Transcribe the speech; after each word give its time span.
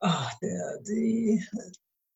ach, 0.00 0.34
der, 0.40 0.78
die, 0.86 1.44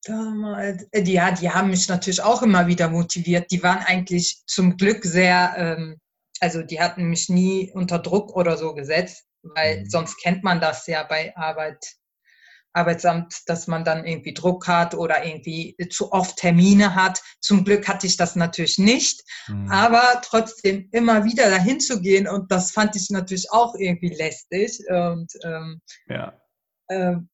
damals, 0.05 0.87
äh, 0.93 1.03
ja, 1.03 1.31
die 1.33 1.51
haben 1.51 1.71
mich 1.71 1.89
natürlich 1.89 2.23
auch 2.23 2.43
immer 2.43 2.67
wieder 2.67 2.89
motiviert. 2.89 3.51
Die 3.51 3.63
waren 3.63 3.85
eigentlich 3.85 4.43
zum 4.47 4.77
Glück 4.77 5.05
sehr, 5.05 5.55
ähm, 5.57 6.01
also 6.41 6.63
die 6.63 6.81
hatten 6.81 7.05
mich 7.05 7.29
nie 7.29 7.71
unter 7.73 7.99
Druck 7.99 8.35
oder 8.35 8.57
so 8.57 8.75
gesetzt, 8.75 9.25
weil 9.43 9.81
mhm. 9.81 9.91
sonst 9.91 10.21
kennt 10.21 10.43
man 10.43 10.61
das 10.61 10.87
ja 10.87 11.05
bei 11.05 11.37
Arbeit, 11.37 11.97
Arbeitsamt, 12.77 13.43
dass 13.47 13.69
man 13.69 13.85
dann 13.85 14.05
irgendwie 14.05 14.35
Druck 14.35 14.67
hat 14.67 14.95
oder 14.95 15.25
irgendwie 15.25 15.77
zu 15.91 16.11
oft 16.13 16.37
Termine 16.37 16.95
hat. 16.95 17.23
Zum 17.41 17.65
Glück 17.65 17.87
hatte 17.87 18.07
ich 18.09 18.17
das 18.17 18.35
natürlich 18.35 18.79
nicht, 18.79 19.23
mhm. 19.47 19.71
aber 19.71 20.21
trotzdem 20.25 20.89
immer 20.91 21.25
wieder 21.25 21.49
dahin 21.51 21.79
zu 21.79 22.01
gehen 22.01 22.27
und 22.27 22.51
das 22.51 22.73
fand 22.73 22.97
ich 22.97 23.11
natürlich 23.11 23.53
auch 23.53 23.75
irgendwie 23.77 24.13
lästig 24.13 24.81
und 24.89 25.29
ähm, 25.45 25.81
ja. 26.09 26.41
Ähm, 26.91 27.31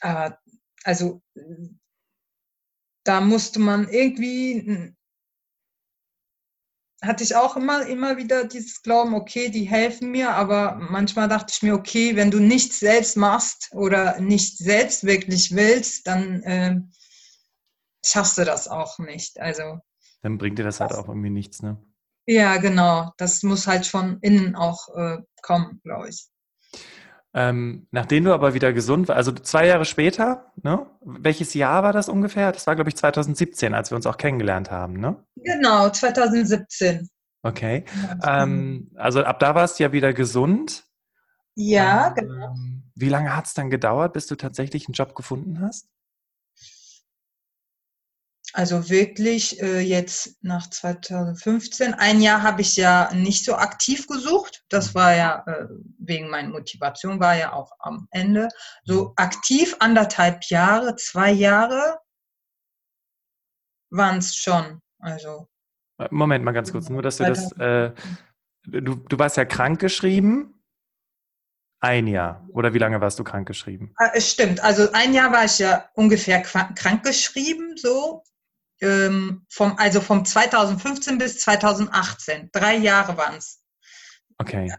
aber 0.00 0.38
also 0.84 1.22
da 3.04 3.20
musste 3.20 3.58
man 3.60 3.88
irgendwie 3.88 4.94
hatte 7.02 7.22
ich 7.22 7.36
auch 7.36 7.56
immer, 7.56 7.86
immer 7.86 8.16
wieder 8.16 8.44
dieses 8.44 8.82
Glauben, 8.82 9.14
okay, 9.14 9.50
die 9.50 9.64
helfen 9.64 10.10
mir, 10.10 10.30
aber 10.30 10.76
manchmal 10.76 11.28
dachte 11.28 11.52
ich 11.54 11.62
mir, 11.62 11.74
okay, 11.74 12.16
wenn 12.16 12.30
du 12.30 12.40
nichts 12.40 12.80
selbst 12.80 13.16
machst 13.16 13.70
oder 13.72 14.18
nicht 14.20 14.58
selbst 14.58 15.04
wirklich 15.04 15.54
willst, 15.54 16.06
dann 16.06 16.42
äh, 16.42 16.80
schaffst 18.04 18.38
du 18.38 18.44
das 18.44 18.66
auch 18.68 18.98
nicht. 18.98 19.38
Also 19.40 19.80
dann 20.22 20.38
bringt 20.38 20.58
dir 20.58 20.64
das 20.64 20.80
halt 20.80 20.92
auch 20.92 21.08
irgendwie 21.08 21.30
nichts, 21.30 21.62
ne? 21.62 21.80
Ja, 22.26 22.56
genau. 22.56 23.12
Das 23.18 23.42
muss 23.44 23.66
halt 23.68 23.86
von 23.86 24.18
innen 24.20 24.56
auch 24.56 24.88
äh, 24.96 25.18
kommen, 25.42 25.80
glaube 25.84 26.08
ich. 26.08 26.26
Ähm, 27.38 27.86
nachdem 27.90 28.24
du 28.24 28.32
aber 28.32 28.54
wieder 28.54 28.72
gesund 28.72 29.08
warst, 29.08 29.18
also 29.18 29.32
zwei 29.32 29.66
Jahre 29.66 29.84
später, 29.84 30.52
ne? 30.62 30.86
welches 31.02 31.52
Jahr 31.52 31.82
war 31.82 31.92
das 31.92 32.08
ungefähr? 32.08 32.50
Das 32.50 32.66
war, 32.66 32.74
glaube 32.76 32.88
ich, 32.88 32.96
2017, 32.96 33.74
als 33.74 33.90
wir 33.90 33.96
uns 33.96 34.06
auch 34.06 34.16
kennengelernt 34.16 34.70
haben, 34.70 34.94
ne? 34.94 35.22
Genau, 35.36 35.90
2017. 35.90 37.10
Okay. 37.42 37.84
Ähm, 38.26 38.90
also 38.94 39.22
ab 39.22 39.38
da 39.38 39.54
warst 39.54 39.78
du 39.78 39.82
ja 39.82 39.92
wieder 39.92 40.14
gesund. 40.14 40.84
Ja, 41.54 42.08
ähm, 42.08 42.14
genau. 42.14 42.54
Wie 42.94 43.10
lange 43.10 43.36
hat 43.36 43.44
es 43.44 43.52
dann 43.52 43.68
gedauert, 43.68 44.14
bis 44.14 44.26
du 44.26 44.36
tatsächlich 44.36 44.88
einen 44.88 44.94
Job 44.94 45.14
gefunden 45.14 45.60
hast? 45.60 45.90
Also 48.56 48.88
wirklich 48.88 49.60
äh, 49.60 49.80
jetzt 49.80 50.42
nach 50.42 50.70
2015. 50.70 51.92
Ein 51.92 52.22
Jahr 52.22 52.42
habe 52.42 52.62
ich 52.62 52.74
ja 52.74 53.12
nicht 53.12 53.44
so 53.44 53.56
aktiv 53.56 54.06
gesucht. 54.06 54.64
Das 54.70 54.94
war 54.94 55.14
ja 55.14 55.44
äh, 55.46 55.66
wegen 55.98 56.30
meiner 56.30 56.48
Motivation, 56.48 57.20
war 57.20 57.36
ja 57.36 57.52
auch 57.52 57.72
am 57.80 58.08
Ende. 58.12 58.48
So 58.84 59.12
aktiv 59.16 59.76
anderthalb 59.80 60.42
Jahre, 60.44 60.96
zwei 60.96 61.32
Jahre 61.32 61.98
waren 63.90 64.18
es 64.18 64.34
schon. 64.34 64.80
Also. 65.00 65.48
Moment 66.10 66.42
mal 66.42 66.52
ganz 66.52 66.72
kurz, 66.72 66.88
nur 66.88 67.02
dass 67.02 67.18
du 67.18 67.24
das. 67.24 67.52
Äh, 67.58 67.92
du, 68.64 68.94
du 68.94 69.18
warst 69.18 69.36
ja 69.36 69.44
krank 69.44 69.80
geschrieben. 69.80 70.54
Ein 71.80 72.06
Jahr. 72.06 72.48
Oder 72.54 72.72
wie 72.72 72.78
lange 72.78 73.02
warst 73.02 73.18
du 73.18 73.24
krank 73.24 73.46
geschrieben? 73.46 73.92
Ah, 73.98 74.12
es 74.14 74.30
stimmt. 74.30 74.64
Also 74.64 74.90
ein 74.92 75.12
Jahr 75.12 75.30
war 75.30 75.44
ich 75.44 75.58
ja 75.58 75.90
ungefähr 75.92 76.40
krank 76.40 77.04
geschrieben, 77.04 77.76
so 77.76 78.24
ähm, 78.80 79.46
vom, 79.48 79.76
also 79.78 80.00
vom 80.00 80.24
2015 80.24 81.18
bis 81.18 81.40
2018. 81.40 82.50
Drei 82.52 82.76
Jahre 82.76 83.16
waren 83.16 83.36
es. 83.36 83.62
Okay. 84.38 84.72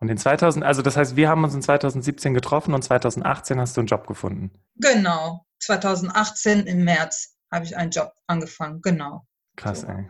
Und 0.00 0.08
in 0.08 0.16
2000, 0.16 0.64
also 0.64 0.82
das 0.82 0.96
heißt, 0.96 1.16
wir 1.16 1.28
haben 1.28 1.44
uns 1.44 1.54
in 1.54 1.62
2017 1.62 2.34
getroffen 2.34 2.74
und 2.74 2.82
2018 2.82 3.60
hast 3.60 3.76
du 3.76 3.82
einen 3.82 3.88
Job 3.88 4.06
gefunden. 4.06 4.50
Genau. 4.76 5.44
2018 5.60 6.66
im 6.66 6.84
März 6.84 7.36
habe 7.50 7.64
ich 7.64 7.76
einen 7.76 7.90
Job 7.90 8.12
angefangen. 8.26 8.80
Genau. 8.82 9.26
Krass, 9.56 9.82
so. 9.82 9.88
ey. 9.88 10.08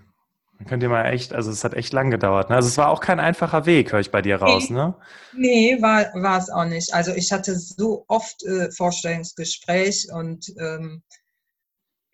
Dann 0.59 0.69
könnt 0.69 0.83
ihr 0.85 0.89
mal 0.89 1.07
echt, 1.07 1.35
also 1.35 1.51
es 1.51 1.65
hat 1.65 1.75
echt 1.75 1.93
lang 1.93 2.11
gedauert. 2.11 2.49
Ne? 2.49 2.57
Also 2.57 2.69
es 2.69 2.79
war 2.79 2.89
auch 2.89 3.01
kein 3.01 3.19
einfacher 3.19 3.67
Weg, 3.67 3.93
höre 3.93 4.01
ich 4.01 4.13
bei 4.13 4.23
dir 4.23 4.37
raus, 4.37 4.71
nee. 4.71 4.77
ne? 4.77 4.95
Nee, 5.33 5.83
war, 5.83 6.05
war 6.15 6.39
es 6.39 6.49
auch 6.49 6.65
nicht. 6.65 6.95
Also 6.95 7.13
ich 7.13 7.33
hatte 7.33 7.57
so 7.57 8.05
oft 8.07 8.45
äh, 8.45 8.71
Vorstellungsgespräch 8.71 10.09
und 10.13 10.47
ähm, 10.61 11.03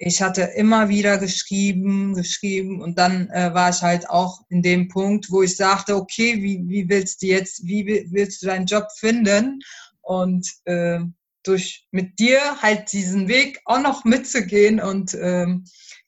ich 0.03 0.23
hatte 0.23 0.43
immer 0.43 0.89
wieder 0.89 1.19
geschrieben, 1.19 2.15
geschrieben 2.15 2.81
und 2.81 2.97
dann 2.97 3.29
äh, 3.29 3.53
war 3.53 3.69
ich 3.69 3.83
halt 3.83 4.09
auch 4.09 4.41
in 4.49 4.63
dem 4.63 4.89
Punkt, 4.89 5.31
wo 5.31 5.43
ich 5.43 5.57
sagte, 5.57 5.95
okay, 5.95 6.43
wie, 6.43 6.67
wie 6.67 6.89
willst 6.89 7.21
du 7.21 7.27
jetzt, 7.27 7.67
wie 7.67 8.07
willst 8.11 8.41
du 8.41 8.47
deinen 8.47 8.65
Job 8.65 8.87
finden? 8.97 9.61
Und 10.01 10.49
äh, 10.65 11.01
durch 11.43 11.87
mit 11.91 12.19
dir 12.19 12.41
halt 12.63 12.91
diesen 12.93 13.29
Weg 13.29 13.61
auch 13.67 13.81
noch 13.81 14.05
mitzugehen 14.05 14.81
und 14.81 15.13
ähm, 15.15 15.65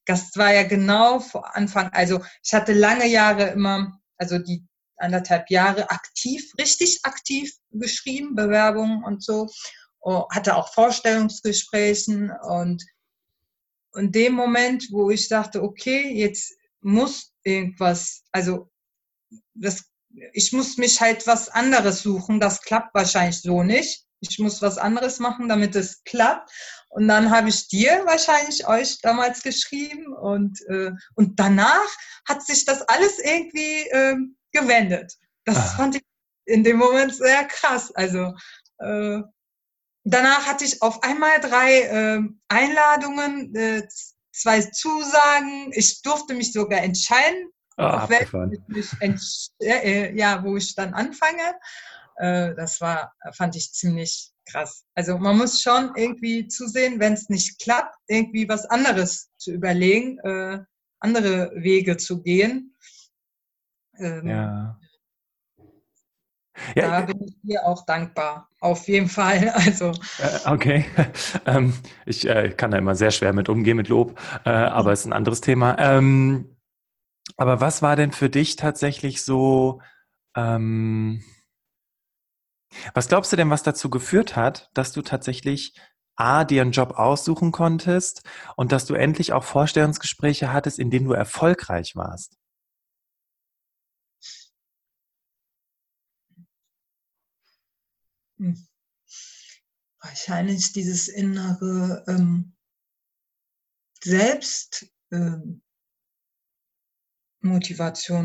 das 0.07 0.35
war 0.37 0.55
ja 0.55 0.63
genau 0.63 1.21
vor 1.21 1.55
Anfang, 1.55 1.91
also 1.93 2.23
ich 2.43 2.55
hatte 2.55 2.73
lange 2.73 3.07
Jahre 3.07 3.49
immer, 3.49 4.01
also 4.17 4.39
die 4.39 4.67
anderthalb 4.97 5.51
Jahre 5.51 5.91
aktiv, 5.91 6.51
richtig 6.59 7.01
aktiv 7.03 7.53
geschrieben, 7.71 8.37
Bewerbungen 8.37 9.05
und 9.05 9.23
so, 9.23 9.49
oh, 10.01 10.27
hatte 10.31 10.57
auch 10.57 10.73
Vorstellungsgesprächen 10.73 12.31
und 12.31 12.83
in 13.95 14.13
dem 14.13 14.35
Moment, 14.35 14.89
wo 14.91 15.11
ich 15.11 15.29
dachte, 15.29 15.63
okay, 15.63 16.13
jetzt 16.15 16.55
muss 16.81 17.33
irgendwas, 17.45 18.23
also 18.33 18.71
das, 19.55 19.85
ich 20.33 20.53
muss 20.53 20.77
mich 20.77 21.01
halt 21.01 21.27
was 21.27 21.49
anderes 21.49 22.03
suchen, 22.03 22.41
das 22.41 22.63
klappt 22.63 22.95
wahrscheinlich 22.95 23.41
so 23.41 23.63
nicht. 23.63 24.05
Ich 24.21 24.39
muss 24.39 24.63
was 24.63 24.79
anderes 24.79 25.19
machen, 25.19 25.49
damit 25.49 25.75
es 25.75 26.05
klappt. 26.05 26.51
Und 26.89 27.09
dann 27.09 27.31
habe 27.31 27.49
ich 27.49 27.69
dir 27.69 28.03
wahrscheinlich 28.05 28.67
euch 28.69 29.01
damals 29.01 29.43
geschrieben 29.43 30.15
und, 30.15 30.61
äh, 30.69 30.93
und 31.15 31.41
danach 31.41 31.89
hat 32.29 32.45
sich 32.47 32.65
das 32.65 32.83
alles 32.83 33.19
irgendwie 33.19 33.89
äh, 33.91 34.17
gewendet. 34.53 35.15
Das 35.45 35.57
ah. 35.57 35.77
fand 35.77 35.97
ich 35.97 36.03
in 36.45 36.63
dem 36.63 36.77
Moment 36.77 37.15
sehr 37.15 37.45
krass. 37.45 37.93
Also 37.95 38.35
äh, 38.79 39.23
Danach 40.05 40.47
hatte 40.47 40.65
ich 40.65 40.83
auf 40.83 41.03
einmal 41.03 41.41
drei 41.41 41.83
äh, 41.83 42.21
Einladungen, 42.49 43.55
äh, 43.55 43.87
zwei 44.33 44.61
Zusagen. 44.63 45.71
Ich 45.73 46.03
durfte 46.03 46.35
mich 46.35 46.53
sogar 46.53 46.81
entscheiden, 46.83 47.51
oh, 47.77 48.07
mich 48.69 49.51
äh, 49.61 50.17
ja, 50.17 50.43
wo 50.43 50.57
ich 50.57 50.75
dann 50.75 50.95
anfange. 50.95 51.55
Äh, 52.17 52.55
das 52.55 52.81
war, 52.81 53.13
fand 53.33 53.57
ich 53.57 53.73
ziemlich 53.73 54.33
krass. 54.47 54.85
Also 54.95 55.19
man 55.19 55.39
muss 55.39 55.61
schon 55.61 55.93
irgendwie 55.97 56.49
zusehen, 56.49 56.99
wenn 56.99 57.13
es 57.13 57.29
nicht 57.29 57.61
klappt, 57.61 57.95
irgendwie 58.09 58.49
was 58.49 58.65
anderes 58.67 59.31
zu 59.39 59.53
überlegen, 59.53 60.19
äh, 60.21 60.59
andere 61.01 61.53
Wege 61.55 61.97
zu 61.97 62.23
gehen. 62.23 62.75
Ähm, 63.99 64.27
ja. 64.27 64.79
Ja, 66.75 67.01
da 67.01 67.07
bin 67.07 67.23
ich 67.25 67.35
dir 67.43 67.67
auch 67.67 67.85
dankbar. 67.87 68.49
Auf 68.61 68.87
jeden 68.89 69.09
Fall. 69.09 69.53
Also. 69.55 69.93
Äh, 70.19 70.51
okay. 70.51 70.85
Ähm, 71.47 71.75
ich 72.07 72.29
äh, 72.29 72.51
kann 72.51 72.71
da 72.71 72.79
immer 72.79 72.95
sehr 72.95 73.11
schwer 73.11 73.33
mit 73.33 73.49
umgehen 73.49 73.77
mit 73.77 73.89
Lob, 73.89 74.19
äh, 74.45 74.51
aber 74.51 74.93
es 74.93 75.01
ist 75.01 75.07
ein 75.07 75.13
anderes 75.13 75.41
Thema. 75.41 75.77
Ähm, 75.79 76.57
aber 77.37 77.61
was 77.61 77.83
war 77.83 77.97
denn 77.97 78.13
für 78.13 78.31
dich 78.31 78.57
tatsächlich 78.57 79.23
so, 79.25 79.81
ähm, 80.37 81.25
was 82.95 83.09
glaubst 83.09 83.33
du 83.33 83.37
denn, 83.37 83.51
was 83.51 83.63
dazu 83.63 83.91
geführt 83.91 84.37
hat, 84.37 84.71
dass 84.75 84.93
du 84.93 85.03
tatsächlich 85.03 85.75
A, 86.17 86.45
dir 86.45 86.63
einen 86.63 86.73
Job 86.73 86.93
aussuchen 86.99 87.53
konntest 87.53 88.23
und 88.57 88.73
dass 88.73 88.87
du 88.87 88.95
endlich 88.95 89.33
auch 89.33 89.45
Vorstellungsgespräche 89.45 90.53
hattest, 90.53 90.79
in 90.79 90.91
denen 90.91 91.07
du 91.07 91.13
erfolgreich 91.13 91.97
warst? 91.97 92.39
Hm. 98.43 98.67
Wahrscheinlich 100.01 100.73
dieses 100.73 101.07
innere 101.07 102.05
ähm, 102.09 102.55
Selbstmotivation 104.03 105.63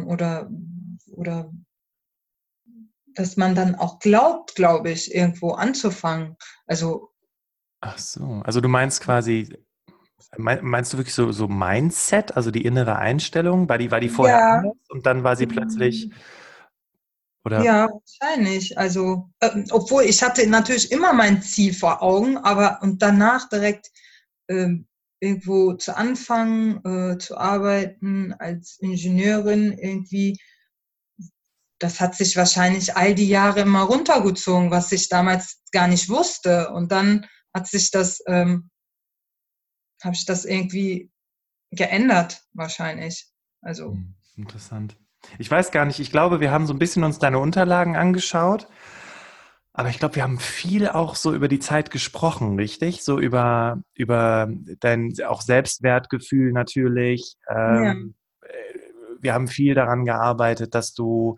ähm, 0.02 0.08
oder, 0.08 0.50
oder 1.12 1.54
dass 3.14 3.38
man 3.38 3.54
dann 3.54 3.76
auch 3.76 4.00
glaubt, 4.00 4.56
glaube 4.56 4.90
ich, 4.90 5.14
irgendwo 5.14 5.52
anzufangen. 5.52 6.36
Also 6.66 7.12
Ach 7.82 8.00
so, 8.00 8.42
also 8.44 8.60
du 8.60 8.70
meinst 8.70 9.02
quasi, 9.02 9.56
meinst 10.36 10.94
du 10.94 10.98
wirklich 10.98 11.14
so, 11.14 11.32
so 11.32 11.48
Mindset, 11.48 12.36
also 12.36 12.50
die 12.50 12.66
innere 12.66 12.96
Einstellung? 12.96 13.70
War 13.70 13.78
die, 13.78 13.92
war 13.92 14.00
die 14.00 14.10
vorher 14.10 14.38
ja. 14.38 14.58
anders 14.58 14.78
und 14.90 15.06
dann 15.06 15.24
war 15.24 15.36
sie 15.36 15.46
plötzlich 15.46 16.06
hm. 16.06 16.14
Oder? 17.48 17.64
Ja, 17.64 17.90
wahrscheinlich. 17.90 18.78
Also, 18.78 19.30
äh, 19.40 19.64
obwohl 19.72 20.04
ich 20.04 20.22
hatte 20.22 20.46
natürlich 20.48 20.92
immer 20.92 21.14
mein 21.14 21.42
Ziel 21.42 21.74
vor 21.74 22.02
Augen, 22.04 22.38
aber 22.38 22.80
und 22.82 23.02
danach 23.02 23.48
direkt 23.48 23.90
äh, 24.48 24.68
irgendwo 25.20 25.74
zu 25.74 25.96
anfangen, 25.96 26.84
äh, 26.86 27.18
zu 27.18 27.38
arbeiten 27.38 28.34
als 28.34 28.78
Ingenieurin, 28.80 29.72
irgendwie 29.72 30.38
das 31.80 32.00
hat 32.00 32.16
sich 32.16 32.36
wahrscheinlich 32.36 32.96
all 32.98 33.14
die 33.14 33.28
Jahre 33.28 33.62
immer 33.62 33.84
runtergezogen, 33.84 34.72
was 34.72 34.92
ich 34.92 35.10
damals 35.10 35.62
gar 35.72 35.88
nicht 35.88 36.10
wusste. 36.10 36.72
Und 36.72 36.92
dann 36.92 37.28
hat 37.54 37.68
sich 37.68 37.92
das, 37.92 38.22
ähm, 38.28 38.70
habe 40.04 40.16
ich 40.16 40.26
das 40.26 40.46
irgendwie 40.46 41.12
geändert, 41.72 42.44
wahrscheinlich. 42.54 43.32
Also. 43.62 43.92
Hm, 43.92 44.16
interessant. 44.36 44.98
Ich 45.40 45.50
weiß 45.50 45.72
gar 45.72 45.86
nicht, 45.86 46.00
ich 46.00 46.12
glaube, 46.12 46.40
wir 46.40 46.52
haben 46.52 46.68
so 46.68 46.74
ein 46.74 46.80
bisschen 46.80 47.04
uns 47.04 47.20
deine 47.20 47.40
Unterlagen 47.40 47.96
angeschaut. 47.96 48.68
Aber 49.74 49.90
ich 49.90 50.00
glaube, 50.00 50.16
wir 50.16 50.24
haben 50.24 50.40
viel 50.40 50.88
auch 50.90 51.14
so 51.16 51.36
über 51.36 51.48
die 51.48 51.60
Zeit 51.60 51.92
gesprochen, 51.92 52.56
richtig? 52.56 53.04
So 53.04 53.20
über, 53.20 53.80
über 53.94 54.50
dein 54.80 55.14
auch 55.28 55.42
Selbstwertgefühl 55.42 56.52
natürlich. 56.52 57.36
Ähm, 57.48 58.16
ja. 58.42 58.50
Äh, 58.50 58.80
wir 59.22 59.34
haben 59.36 59.48
viel 59.48 59.76
daran 59.76 60.04
gearbeitet, 60.04 60.74
dass 60.74 60.94
du, 60.94 61.36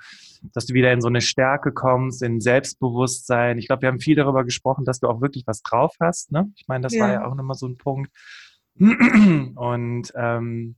dass 0.54 0.66
du 0.66 0.74
wieder 0.74 0.94
in 0.94 1.02
so 1.02 1.10
eine 1.10 1.20
Stärke 1.20 1.74
kommst, 1.74 2.24
in 2.24 2.40
Selbstbewusstsein. 2.40 3.58
Ich 3.58 3.68
glaube, 3.68 3.82
wir 3.82 3.90
haben 3.90 4.00
viel 4.00 4.16
darüber 4.16 4.46
gesprochen, 4.46 4.86
dass 4.86 5.00
du 5.00 5.08
auch 5.08 5.22
wirklich 5.22 5.44
was 5.46 5.62
drauf 5.62 5.96
hast. 6.00 6.32
Ne? 6.32 6.50
Ich 6.56 6.68
meine, 6.68 6.84
das 6.84 6.94
ja. 6.94 7.04
war 7.04 7.12
ja 7.12 7.26
auch 7.26 7.36
nochmal 7.36 7.58
so 7.58 7.68
ein 7.68 7.78
Punkt. 7.78 8.10
Und 8.80 10.14
ähm, 10.16 10.76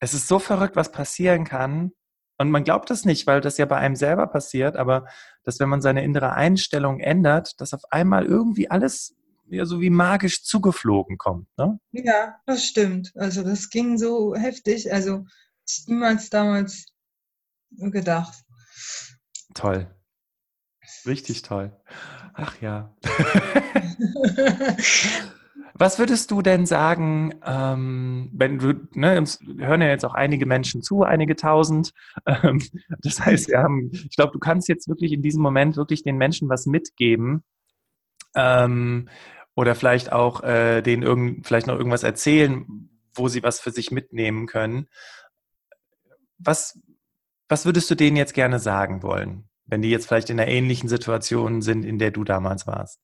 es 0.00 0.12
ist 0.12 0.28
so 0.28 0.38
verrückt, 0.38 0.76
was 0.76 0.92
passieren 0.92 1.44
kann, 1.44 1.92
und 2.38 2.50
man 2.50 2.64
glaubt 2.64 2.90
das 2.90 3.04
nicht, 3.04 3.26
weil 3.26 3.40
das 3.40 3.58
ja 3.58 3.66
bei 3.66 3.76
einem 3.76 3.96
selber 3.96 4.26
passiert, 4.26 4.76
aber 4.76 5.06
dass 5.44 5.60
wenn 5.60 5.68
man 5.68 5.80
seine 5.80 6.04
innere 6.04 6.32
Einstellung 6.32 7.00
ändert, 7.00 7.60
dass 7.60 7.74
auf 7.74 7.82
einmal 7.90 8.26
irgendwie 8.26 8.70
alles 8.70 9.14
ja 9.46 9.66
so 9.66 9.80
wie 9.80 9.90
magisch 9.90 10.42
zugeflogen 10.42 11.18
kommt. 11.18 11.46
Ne? 11.56 11.78
Ja, 11.92 12.36
das 12.46 12.64
stimmt. 12.64 13.12
Also 13.14 13.42
das 13.42 13.70
ging 13.70 13.98
so 13.98 14.34
heftig. 14.34 14.92
Also 14.92 15.26
ich 15.68 15.84
niemals 15.86 16.30
damals 16.30 16.86
gedacht. 17.70 18.34
Toll. 19.54 19.86
Richtig 21.06 21.42
toll. 21.42 21.76
Ach 22.34 22.60
ja. 22.60 22.94
Was 25.74 25.98
würdest 25.98 26.30
du 26.30 26.42
denn 26.42 26.66
sagen, 26.66 27.34
ähm, 27.44 28.30
wenn 28.32 28.58
du, 28.58 28.74
ne, 28.92 29.18
uns 29.18 29.40
hören 29.58 29.82
ja 29.82 29.88
jetzt 29.88 30.04
auch 30.04 30.14
einige 30.14 30.46
Menschen 30.46 30.82
zu, 30.82 31.02
einige 31.02 31.36
tausend. 31.36 31.92
Ähm, 32.26 32.62
das 33.00 33.20
heißt, 33.20 33.48
wir 33.48 33.58
haben, 33.58 33.90
ich 33.92 34.16
glaube, 34.16 34.32
du 34.32 34.38
kannst 34.38 34.68
jetzt 34.68 34.88
wirklich 34.88 35.12
in 35.12 35.20
diesem 35.20 35.42
Moment 35.42 35.76
wirklich 35.76 36.02
den 36.02 36.16
Menschen 36.16 36.48
was 36.48 36.64
mitgeben. 36.64 37.44
Ähm, 38.34 39.08
oder 39.54 39.74
vielleicht 39.74 40.10
auch 40.12 40.42
äh, 40.42 40.80
denen 40.82 41.02
irgend, 41.02 41.46
vielleicht 41.46 41.66
noch 41.66 41.76
irgendwas 41.76 42.02
erzählen, 42.02 42.88
wo 43.14 43.28
sie 43.28 43.42
was 43.42 43.60
für 43.60 43.70
sich 43.70 43.90
mitnehmen 43.90 44.46
können. 44.46 44.88
Was, 46.38 46.78
was 47.48 47.66
würdest 47.66 47.90
du 47.90 47.94
denen 47.94 48.16
jetzt 48.16 48.34
gerne 48.34 48.58
sagen 48.58 49.02
wollen, 49.02 49.48
wenn 49.66 49.82
die 49.82 49.90
jetzt 49.90 50.06
vielleicht 50.06 50.30
in 50.30 50.40
einer 50.40 50.50
ähnlichen 50.50 50.88
Situation 50.88 51.62
sind, 51.62 51.84
in 51.84 51.98
der 51.98 52.10
du 52.10 52.24
damals 52.24 52.66
warst? 52.66 53.00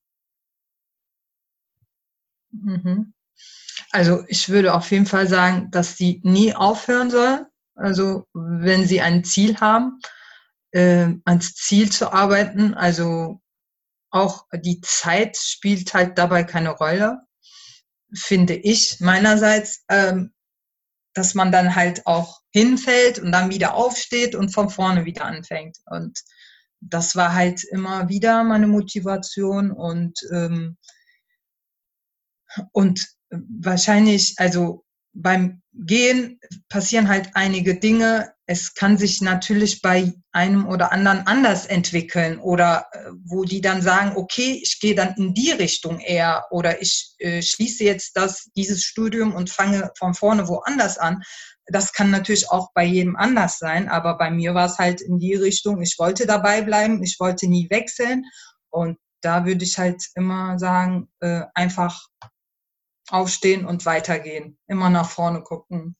Mhm. 2.50 3.12
Also 3.90 4.24
ich 4.28 4.48
würde 4.48 4.74
auf 4.74 4.90
jeden 4.90 5.06
Fall 5.06 5.26
sagen, 5.26 5.70
dass 5.70 5.96
sie 5.96 6.20
nie 6.24 6.54
aufhören 6.54 7.10
soll. 7.10 7.46
Also 7.74 8.26
wenn 8.34 8.86
sie 8.86 9.00
ein 9.00 9.24
Ziel 9.24 9.56
haben, 9.58 10.00
äh, 10.72 11.08
ans 11.24 11.54
Ziel 11.54 11.90
zu 11.90 12.12
arbeiten. 12.12 12.74
Also 12.74 13.40
auch 14.10 14.46
die 14.52 14.80
Zeit 14.80 15.36
spielt 15.36 15.94
halt 15.94 16.18
dabei 16.18 16.44
keine 16.44 16.70
Rolle, 16.70 17.20
finde 18.12 18.54
ich 18.54 18.98
meinerseits, 19.00 19.84
ähm, 19.88 20.32
dass 21.14 21.34
man 21.34 21.52
dann 21.52 21.74
halt 21.74 22.06
auch 22.06 22.40
hinfällt 22.52 23.18
und 23.18 23.32
dann 23.32 23.50
wieder 23.50 23.74
aufsteht 23.74 24.34
und 24.34 24.50
von 24.50 24.70
vorne 24.70 25.04
wieder 25.04 25.24
anfängt. 25.24 25.78
Und 25.86 26.20
das 26.80 27.14
war 27.14 27.34
halt 27.34 27.62
immer 27.64 28.08
wieder 28.08 28.42
meine 28.44 28.66
Motivation 28.66 29.70
und 29.70 30.18
ähm, 30.32 30.76
und 32.72 33.06
wahrscheinlich, 33.30 34.34
also 34.38 34.84
beim 35.12 35.60
Gehen 35.72 36.40
passieren 36.68 37.08
halt 37.08 37.30
einige 37.34 37.78
Dinge. 37.78 38.32
Es 38.46 38.74
kann 38.74 38.98
sich 38.98 39.20
natürlich 39.20 39.82
bei 39.82 40.12
einem 40.32 40.66
oder 40.66 40.92
anderen 40.92 41.26
anders 41.26 41.66
entwickeln 41.66 42.38
oder 42.40 42.86
äh, 42.92 43.10
wo 43.24 43.44
die 43.44 43.60
dann 43.60 43.80
sagen, 43.80 44.16
okay, 44.16 44.60
ich 44.62 44.80
gehe 44.80 44.96
dann 44.96 45.14
in 45.16 45.32
die 45.32 45.52
Richtung 45.52 46.00
eher 46.00 46.46
oder 46.50 46.82
ich 46.82 47.14
äh, 47.18 47.40
schließe 47.40 47.84
jetzt 47.84 48.16
das, 48.16 48.50
dieses 48.56 48.82
Studium 48.82 49.34
und 49.34 49.50
fange 49.50 49.90
von 49.96 50.14
vorne 50.14 50.48
woanders 50.48 50.98
an. 50.98 51.22
Das 51.66 51.92
kann 51.92 52.10
natürlich 52.10 52.50
auch 52.50 52.70
bei 52.74 52.84
jedem 52.84 53.14
anders 53.14 53.58
sein, 53.58 53.88
aber 53.88 54.18
bei 54.18 54.30
mir 54.30 54.54
war 54.54 54.66
es 54.66 54.78
halt 54.78 55.00
in 55.00 55.18
die 55.18 55.34
Richtung, 55.34 55.80
ich 55.82 55.96
wollte 55.98 56.26
dabei 56.26 56.62
bleiben, 56.62 57.02
ich 57.04 57.20
wollte 57.20 57.46
nie 57.46 57.70
wechseln 57.70 58.24
und 58.70 58.98
da 59.20 59.44
würde 59.44 59.64
ich 59.64 59.78
halt 59.78 60.02
immer 60.16 60.58
sagen, 60.58 61.08
äh, 61.20 61.42
einfach 61.54 62.08
aufstehen 63.12 63.64
und 63.64 63.86
weitergehen. 63.86 64.58
Immer 64.66 64.90
nach 64.90 65.08
vorne 65.08 65.42
gucken. 65.42 65.96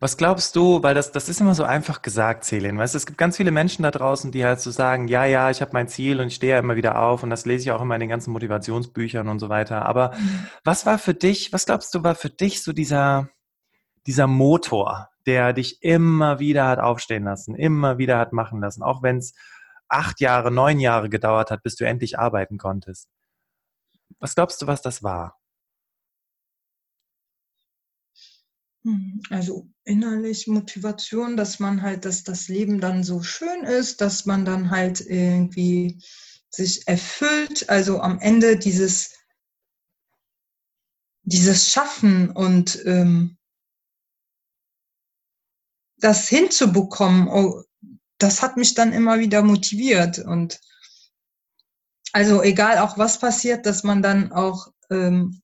Was 0.00 0.16
glaubst 0.16 0.54
du, 0.54 0.80
weil 0.84 0.94
das, 0.94 1.10
das 1.10 1.28
ist 1.28 1.40
immer 1.40 1.56
so 1.56 1.64
einfach 1.64 2.02
gesagt, 2.02 2.44
Celine, 2.44 2.78
weißt 2.78 2.94
du, 2.94 2.98
es 2.98 3.06
gibt 3.06 3.18
ganz 3.18 3.36
viele 3.36 3.50
Menschen 3.50 3.82
da 3.82 3.90
draußen, 3.90 4.30
die 4.30 4.44
halt 4.44 4.60
so 4.60 4.70
sagen, 4.70 5.08
ja, 5.08 5.24
ja, 5.24 5.50
ich 5.50 5.60
habe 5.60 5.72
mein 5.72 5.88
Ziel 5.88 6.20
und 6.20 6.28
ich 6.28 6.36
stehe 6.36 6.52
ja 6.52 6.58
immer 6.60 6.76
wieder 6.76 7.02
auf 7.02 7.24
und 7.24 7.30
das 7.30 7.46
lese 7.46 7.64
ich 7.64 7.72
auch 7.72 7.82
immer 7.82 7.96
in 7.96 8.00
den 8.00 8.08
ganzen 8.08 8.32
Motivationsbüchern 8.32 9.26
und 9.26 9.40
so 9.40 9.48
weiter. 9.48 9.86
Aber 9.86 10.14
mhm. 10.14 10.46
was 10.62 10.86
war 10.86 10.98
für 10.98 11.14
dich, 11.14 11.52
was 11.52 11.66
glaubst 11.66 11.92
du, 11.94 12.04
war 12.04 12.14
für 12.14 12.30
dich 12.30 12.62
so 12.62 12.72
dieser, 12.72 13.28
dieser 14.06 14.28
Motor, 14.28 15.08
der 15.26 15.52
dich 15.52 15.82
immer 15.82 16.38
wieder 16.38 16.68
hat 16.68 16.78
aufstehen 16.78 17.24
lassen, 17.24 17.56
immer 17.56 17.98
wieder 17.98 18.18
hat 18.18 18.32
machen 18.32 18.60
lassen, 18.60 18.84
auch 18.84 19.02
wenn 19.02 19.18
es 19.18 19.34
acht 19.88 20.20
Jahre, 20.20 20.52
neun 20.52 20.78
Jahre 20.78 21.08
gedauert 21.08 21.50
hat, 21.50 21.64
bis 21.64 21.74
du 21.74 21.84
endlich 21.84 22.20
arbeiten 22.20 22.56
konntest? 22.56 23.08
Was 24.20 24.36
glaubst 24.36 24.62
du, 24.62 24.68
was 24.68 24.80
das 24.80 25.02
war? 25.02 25.37
Also 29.30 29.68
innerlich 29.84 30.46
Motivation, 30.46 31.36
dass 31.36 31.58
man 31.58 31.82
halt, 31.82 32.04
dass 32.04 32.24
das 32.24 32.48
Leben 32.48 32.80
dann 32.80 33.04
so 33.04 33.22
schön 33.22 33.64
ist, 33.64 34.00
dass 34.00 34.26
man 34.26 34.44
dann 34.44 34.70
halt 34.70 35.00
irgendwie 35.00 36.02
sich 36.50 36.86
erfüllt, 36.86 37.68
also 37.68 38.00
am 38.00 38.18
Ende 38.20 38.58
dieses, 38.58 39.14
dieses 41.22 41.70
Schaffen 41.70 42.30
und 42.30 42.80
ähm, 42.86 43.36
das 46.00 46.28
hinzubekommen, 46.28 47.28
oh, 47.28 47.62
das 48.18 48.42
hat 48.42 48.56
mich 48.56 48.74
dann 48.74 48.92
immer 48.92 49.18
wieder 49.18 49.42
motiviert. 49.42 50.18
Und 50.18 50.60
also 52.12 52.42
egal 52.42 52.78
auch 52.78 52.98
was 52.98 53.18
passiert, 53.18 53.66
dass 53.66 53.84
man 53.84 54.02
dann 54.02 54.32
auch 54.32 54.72
ähm, 54.90 55.42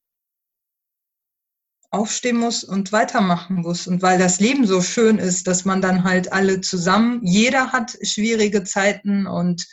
aufstehen 1.94 2.36
muss 2.36 2.64
und 2.64 2.92
weitermachen 2.92 3.56
muss. 3.56 3.86
Und 3.86 4.02
weil 4.02 4.18
das 4.18 4.40
Leben 4.40 4.66
so 4.66 4.82
schön 4.82 5.18
ist, 5.18 5.46
dass 5.46 5.64
man 5.64 5.80
dann 5.80 6.04
halt 6.04 6.32
alle 6.32 6.60
zusammen, 6.60 7.20
jeder 7.22 7.72
hat 7.72 7.96
schwierige 8.02 8.64
Zeiten 8.64 9.26
und 9.26 9.66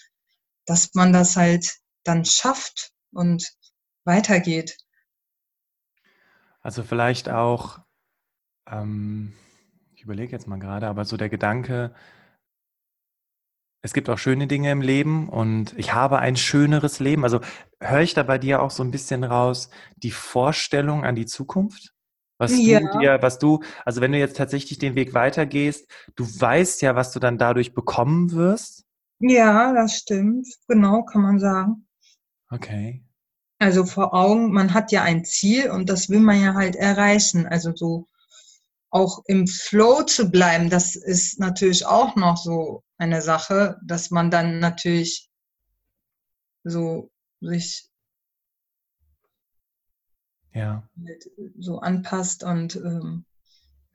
dass 0.66 0.94
man 0.94 1.12
das 1.12 1.36
halt 1.36 1.68
dann 2.04 2.24
schafft 2.24 2.92
und 3.12 3.52
weitergeht. 4.06 4.78
Also 6.62 6.84
vielleicht 6.84 7.28
auch, 7.28 7.80
ähm, 8.70 9.34
ich 9.96 10.04
überlege 10.04 10.32
jetzt 10.32 10.48
mal 10.48 10.60
gerade, 10.60 10.88
aber 10.88 11.06
so 11.06 11.18
der 11.18 11.30
Gedanke, 11.30 11.94
es 13.84 13.94
gibt 13.94 14.10
auch 14.10 14.20
schöne 14.20 14.46
Dinge 14.46 14.72
im 14.72 14.82
Leben 14.82 15.28
und 15.28 15.74
ich 15.78 15.94
habe 15.94 16.20
ein 16.20 16.36
schöneres 16.36 17.00
Leben. 17.00 17.24
Also 17.24 17.42
höre 17.80 18.02
ich 18.02 18.14
da 18.14 18.22
bei 18.22 18.38
dir 18.38 18.62
auch 18.62 18.70
so 18.70 18.84
ein 18.84 18.92
bisschen 18.92 19.24
raus 19.24 19.70
die 19.96 20.12
Vorstellung 20.12 21.04
an 21.04 21.16
die 21.16 21.26
Zukunft? 21.26 21.94
Was 22.42 22.58
ja. 22.58 22.80
du 22.80 22.98
dir, 22.98 23.22
was 23.22 23.38
du, 23.38 23.60
also 23.86 24.02
wenn 24.02 24.14
du 24.14 24.18
jetzt 24.18 24.36
tatsächlich 24.36 24.80
den 24.80 24.96
Weg 24.96 25.14
weitergehst, 25.14 25.88
du 26.16 26.26
weißt 26.26 26.82
ja, 26.82 26.96
was 26.96 27.12
du 27.12 27.20
dann 27.20 27.38
dadurch 27.38 27.76
bekommen 27.76 28.32
wirst. 28.32 28.84
Ja, 29.20 29.72
das 29.74 29.98
stimmt. 29.98 30.48
Genau, 30.68 31.04
kann 31.04 31.22
man 31.22 31.38
sagen. 31.38 31.88
Okay. 32.50 33.06
Also 33.60 33.86
vor 33.86 34.16
Augen, 34.16 34.52
man 34.52 34.74
hat 34.74 34.92
ja 34.92 35.04
ein 35.04 35.24
Ziel 35.24 35.70
und 35.70 35.88
das 35.88 36.10
will 36.10 36.20
man 36.20 36.42
ja 36.42 36.56
halt 36.56 36.76
erreichen. 36.76 37.46
Also 37.46 37.76
so 37.76 38.08
auch 38.90 39.22
im 39.28 39.46
Flow 39.46 40.02
zu 40.02 40.32
bleiben, 40.32 40.72
das 40.72 40.96
ist 40.96 41.40
natürlich 41.40 41.86
auch 41.86 42.16
noch 42.16 42.38
so 42.38 42.84
eine 42.98 43.22
Sache, 43.22 43.78
dass 43.86 44.10
man 44.10 44.32
dann 44.32 44.58
natürlich 44.58 45.30
so 46.64 47.12
sich 47.40 47.91
ja. 50.54 50.88
Halt 51.06 51.30
so 51.58 51.80
anpasst 51.80 52.44
und 52.44 52.76
ähm, 52.76 53.26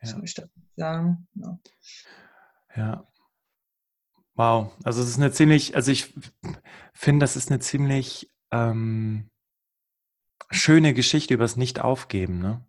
ja. 0.02 0.08
soll 0.08 0.24
ich 0.24 0.34
das 0.34 0.48
sagen? 0.76 1.28
Ja. 1.34 1.58
ja. 2.76 3.06
Wow, 4.34 4.76
also 4.84 5.02
es 5.02 5.08
ist 5.08 5.16
eine 5.16 5.32
ziemlich, 5.32 5.74
also 5.76 5.90
ich 5.90 6.14
finde, 6.92 7.24
das 7.24 7.36
ist 7.36 7.50
eine 7.50 7.58
ziemlich 7.58 8.30
ähm, 8.50 9.30
schöne 10.50 10.92
Geschichte 10.92 11.34
übers 11.34 11.56
Nicht-Aufgeben, 11.56 12.38
ne? 12.38 12.66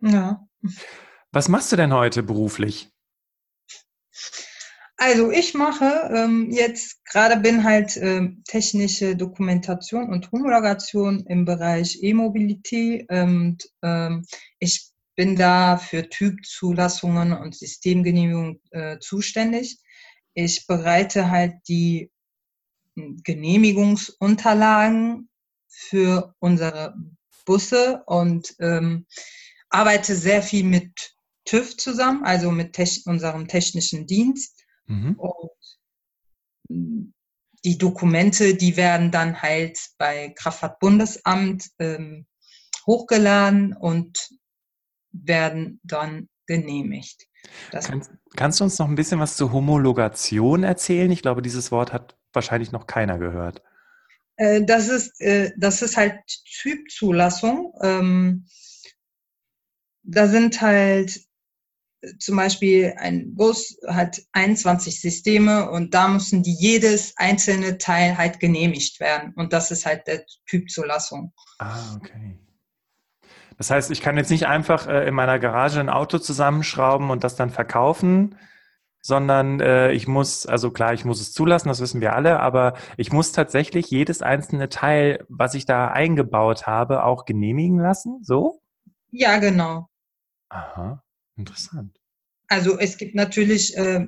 Ja. 0.00 0.46
Was 1.32 1.48
machst 1.48 1.72
du 1.72 1.76
denn 1.76 1.92
heute 1.92 2.22
beruflich? 2.22 2.92
Also 4.98 5.30
ich 5.30 5.52
mache 5.52 6.10
ähm, 6.14 6.50
jetzt 6.50 7.04
gerade 7.04 7.36
bin 7.36 7.64
halt 7.64 7.98
äh, 7.98 8.30
technische 8.44 9.14
Dokumentation 9.14 10.08
und 10.08 10.32
Homologation 10.32 11.26
im 11.26 11.44
Bereich 11.44 12.02
E-Mobility 12.02 13.06
und 13.10 13.58
ähm, 13.82 14.24
ich 14.58 14.90
bin 15.14 15.36
da 15.36 15.76
für 15.76 16.08
Typzulassungen 16.08 17.34
und 17.34 17.54
Systemgenehmigung 17.54 18.58
äh, 18.70 18.98
zuständig. 18.98 19.78
Ich 20.32 20.66
bereite 20.66 21.30
halt 21.30 21.56
die 21.68 22.10
hm, 22.96 23.20
Genehmigungsunterlagen 23.22 25.28
für 25.68 26.34
unsere 26.38 26.94
Busse 27.44 28.02
und 28.06 28.54
ähm, 28.60 29.04
arbeite 29.68 30.14
sehr 30.14 30.42
viel 30.42 30.64
mit 30.64 31.14
TÜV 31.44 31.76
zusammen, 31.76 32.24
also 32.24 32.50
mit 32.50 32.72
te 32.72 32.86
unserem 33.04 33.46
technischen 33.46 34.06
Dienst. 34.06 34.55
Mhm. 34.86 35.18
Und 35.18 35.50
die 37.64 37.78
Dokumente, 37.78 38.54
die 38.54 38.76
werden 38.76 39.10
dann 39.10 39.42
halt 39.42 39.78
bei 39.98 40.32
Kraftfahrtbundesamt 40.36 41.70
ähm, 41.78 42.26
hochgeladen 42.86 43.74
und 43.74 44.30
werden 45.12 45.80
dann 45.82 46.28
genehmigt. 46.46 47.26
Kannst, 47.70 48.10
kannst, 48.36 48.60
du 48.60 48.64
uns 48.64 48.78
noch 48.78 48.88
ein 48.88 48.94
bisschen 48.94 49.20
was 49.20 49.36
zur 49.36 49.52
Homologation 49.52 50.62
erzählen? 50.62 51.10
Ich 51.10 51.22
glaube, 51.22 51.42
dieses 51.42 51.72
Wort 51.72 51.92
hat 51.92 52.16
wahrscheinlich 52.32 52.72
noch 52.72 52.86
keiner 52.86 53.18
gehört. 53.18 53.62
Äh, 54.36 54.64
das, 54.64 54.88
ist, 54.88 55.20
äh, 55.20 55.52
das 55.56 55.82
ist 55.82 55.96
halt 55.96 56.20
Typzulassung. 56.60 57.72
Ähm, 57.82 58.46
da 60.02 60.28
sind 60.28 60.60
halt 60.60 61.25
zum 62.18 62.36
Beispiel 62.36 62.94
ein 62.98 63.34
Bus 63.34 63.76
hat 63.86 64.20
21 64.32 65.00
Systeme 65.00 65.70
und 65.70 65.94
da 65.94 66.08
müssen 66.08 66.42
die 66.42 66.54
jedes 66.54 67.14
einzelne 67.16 67.78
Teil 67.78 68.16
halt 68.16 68.40
genehmigt 68.40 69.00
werden. 69.00 69.32
Und 69.36 69.52
das 69.52 69.70
ist 69.70 69.86
halt 69.86 70.06
der 70.06 70.24
Typzulassung. 70.46 71.32
Ah, 71.58 71.96
okay. 71.96 72.38
Das 73.58 73.70
heißt, 73.70 73.90
ich 73.90 74.02
kann 74.02 74.16
jetzt 74.16 74.30
nicht 74.30 74.46
einfach 74.46 74.86
äh, 74.86 75.08
in 75.08 75.14
meiner 75.14 75.38
Garage 75.38 75.80
ein 75.80 75.88
Auto 75.88 76.18
zusammenschrauben 76.18 77.10
und 77.10 77.24
das 77.24 77.36
dann 77.36 77.50
verkaufen, 77.50 78.36
sondern 79.00 79.60
äh, 79.60 79.92
ich 79.92 80.06
muss, 80.06 80.46
also 80.46 80.70
klar, 80.70 80.92
ich 80.92 81.04
muss 81.04 81.20
es 81.20 81.32
zulassen, 81.32 81.68
das 81.68 81.80
wissen 81.80 82.00
wir 82.00 82.14
alle, 82.14 82.40
aber 82.40 82.74
ich 82.96 83.12
muss 83.12 83.32
tatsächlich 83.32 83.90
jedes 83.90 84.20
einzelne 84.20 84.68
Teil, 84.68 85.24
was 85.28 85.54
ich 85.54 85.64
da 85.64 85.88
eingebaut 85.88 86.66
habe, 86.66 87.04
auch 87.04 87.24
genehmigen 87.24 87.78
lassen, 87.78 88.22
so? 88.22 88.60
Ja, 89.10 89.38
genau. 89.38 89.88
Aha, 90.48 91.02
interessant. 91.36 91.98
Also 92.48 92.78
es 92.78 92.96
gibt 92.96 93.14
natürlich 93.14 93.76
äh, 93.76 94.06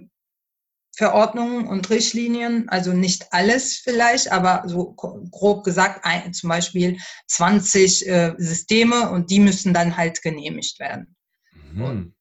Verordnungen 0.96 1.68
und 1.68 1.90
Richtlinien, 1.90 2.68
also 2.68 2.92
nicht 2.92 3.32
alles 3.32 3.76
vielleicht, 3.76 4.32
aber 4.32 4.64
so 4.66 4.94
grob 4.94 5.64
gesagt, 5.64 6.04
ein, 6.04 6.32
zum 6.32 6.48
Beispiel 6.48 6.98
20 7.28 8.08
äh, 8.08 8.34
Systeme 8.38 9.10
und 9.10 9.30
die 9.30 9.38
müssen 9.38 9.72
dann 9.72 9.96
halt 9.96 10.22
genehmigt 10.22 10.80
werden. 10.80 11.14
Mhm. 11.52 12.14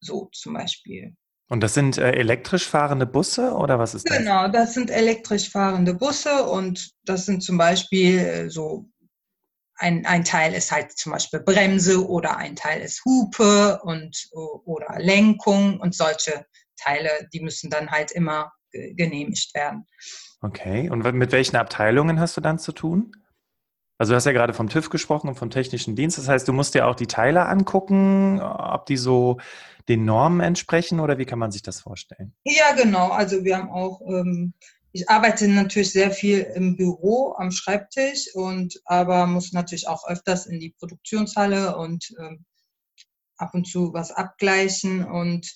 So 0.00 0.30
zum 0.32 0.54
Beispiel. 0.54 1.14
Und 1.48 1.60
das 1.60 1.74
sind 1.74 1.98
äh, 1.98 2.12
elektrisch 2.12 2.66
fahrende 2.66 3.04
Busse 3.04 3.52
oder 3.52 3.78
was 3.78 3.94
ist 3.94 4.08
das? 4.08 4.16
Genau, 4.16 4.48
das 4.48 4.72
sind 4.72 4.90
elektrisch 4.90 5.50
fahrende 5.50 5.92
Busse 5.92 6.44
und 6.44 6.92
das 7.04 7.26
sind 7.26 7.42
zum 7.42 7.58
Beispiel 7.58 8.18
äh, 8.18 8.48
so 8.48 8.88
ein, 9.82 10.06
ein 10.06 10.24
Teil 10.24 10.54
ist 10.54 10.72
halt 10.72 10.92
zum 10.92 11.12
Beispiel 11.12 11.40
Bremse 11.40 12.08
oder 12.08 12.36
ein 12.36 12.56
Teil 12.56 12.80
ist 12.80 13.04
Hupe 13.04 13.80
und 13.82 14.28
oder 14.32 14.98
Lenkung 14.98 15.80
und 15.80 15.94
solche 15.94 16.46
Teile, 16.76 17.10
die 17.32 17.40
müssen 17.40 17.68
dann 17.68 17.90
halt 17.90 18.12
immer 18.12 18.52
genehmigt 18.72 19.54
werden. 19.54 19.86
Okay, 20.40 20.88
und 20.88 21.04
mit 21.12 21.32
welchen 21.32 21.56
Abteilungen 21.56 22.18
hast 22.18 22.36
du 22.36 22.40
dann 22.40 22.58
zu 22.58 22.72
tun? 22.72 23.12
Also 23.98 24.12
du 24.12 24.16
hast 24.16 24.24
ja 24.24 24.32
gerade 24.32 24.54
vom 24.54 24.68
TÜV 24.68 24.90
gesprochen 24.90 25.28
und 25.28 25.36
vom 25.36 25.50
technischen 25.50 25.94
Dienst. 25.94 26.18
Das 26.18 26.28
heißt, 26.28 26.48
du 26.48 26.52
musst 26.52 26.74
dir 26.74 26.88
auch 26.88 26.96
die 26.96 27.06
Teile 27.06 27.46
angucken, 27.46 28.40
ob 28.40 28.86
die 28.86 28.96
so 28.96 29.38
den 29.88 30.04
Normen 30.04 30.40
entsprechen 30.40 31.00
oder 31.00 31.18
wie 31.18 31.24
kann 31.24 31.38
man 31.38 31.52
sich 31.52 31.62
das 31.62 31.80
vorstellen? 31.80 32.34
Ja, 32.44 32.72
genau. 32.74 33.10
Also 33.10 33.44
wir 33.44 33.58
haben 33.58 33.70
auch, 33.70 34.00
ähm, 34.08 34.54
ich 34.92 35.08
arbeite 35.08 35.48
natürlich 35.48 35.92
sehr 35.92 36.10
viel 36.10 36.40
im 36.54 36.76
Büro 36.76 37.34
am 37.36 37.50
Schreibtisch 37.50 38.34
und 38.34 38.80
aber 38.84 39.26
muss 39.26 39.52
natürlich 39.52 39.88
auch 39.88 40.06
öfters 40.06 40.46
in 40.46 40.60
die 40.60 40.74
Produktionshalle 40.78 41.76
und 41.76 42.14
ähm, 42.18 42.44
ab 43.38 43.54
und 43.54 43.66
zu 43.66 43.92
was 43.92 44.12
abgleichen 44.12 45.04
und 45.04 45.50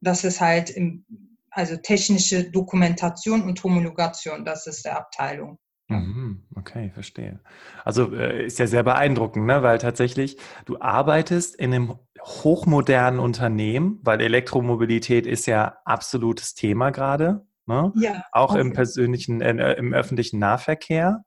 das 0.00 0.24
ist 0.24 0.40
halt 0.40 0.70
im, 0.70 1.04
also 1.50 1.76
technische 1.76 2.50
Dokumentation 2.50 3.42
und 3.42 3.62
Homologation, 3.62 4.44
das 4.44 4.66
ist 4.66 4.84
der 4.84 4.98
Abteilung. 4.98 5.58
Mhm, 5.88 6.44
okay, 6.56 6.90
verstehe. 6.94 7.40
Also 7.84 8.14
äh, 8.14 8.46
ist 8.46 8.58
ja 8.58 8.66
sehr 8.66 8.82
beeindruckend, 8.82 9.44
ne? 9.44 9.62
weil 9.62 9.78
tatsächlich 9.78 10.38
du 10.64 10.80
arbeitest 10.80 11.56
in 11.56 11.74
einem 11.74 11.98
hochmodernen 12.22 13.20
Unternehmen, 13.20 14.00
weil 14.02 14.22
Elektromobilität 14.22 15.26
ist 15.26 15.46
ja 15.46 15.76
absolutes 15.84 16.54
Thema 16.54 16.90
gerade, 16.90 17.46
ne? 17.66 17.92
ja, 17.96 18.24
auch 18.32 18.52
okay. 18.52 18.60
im 18.60 18.72
persönlichen, 18.72 19.40
äh, 19.40 19.74
im 19.74 19.92
öffentlichen 19.92 20.38
Nahverkehr. 20.38 21.24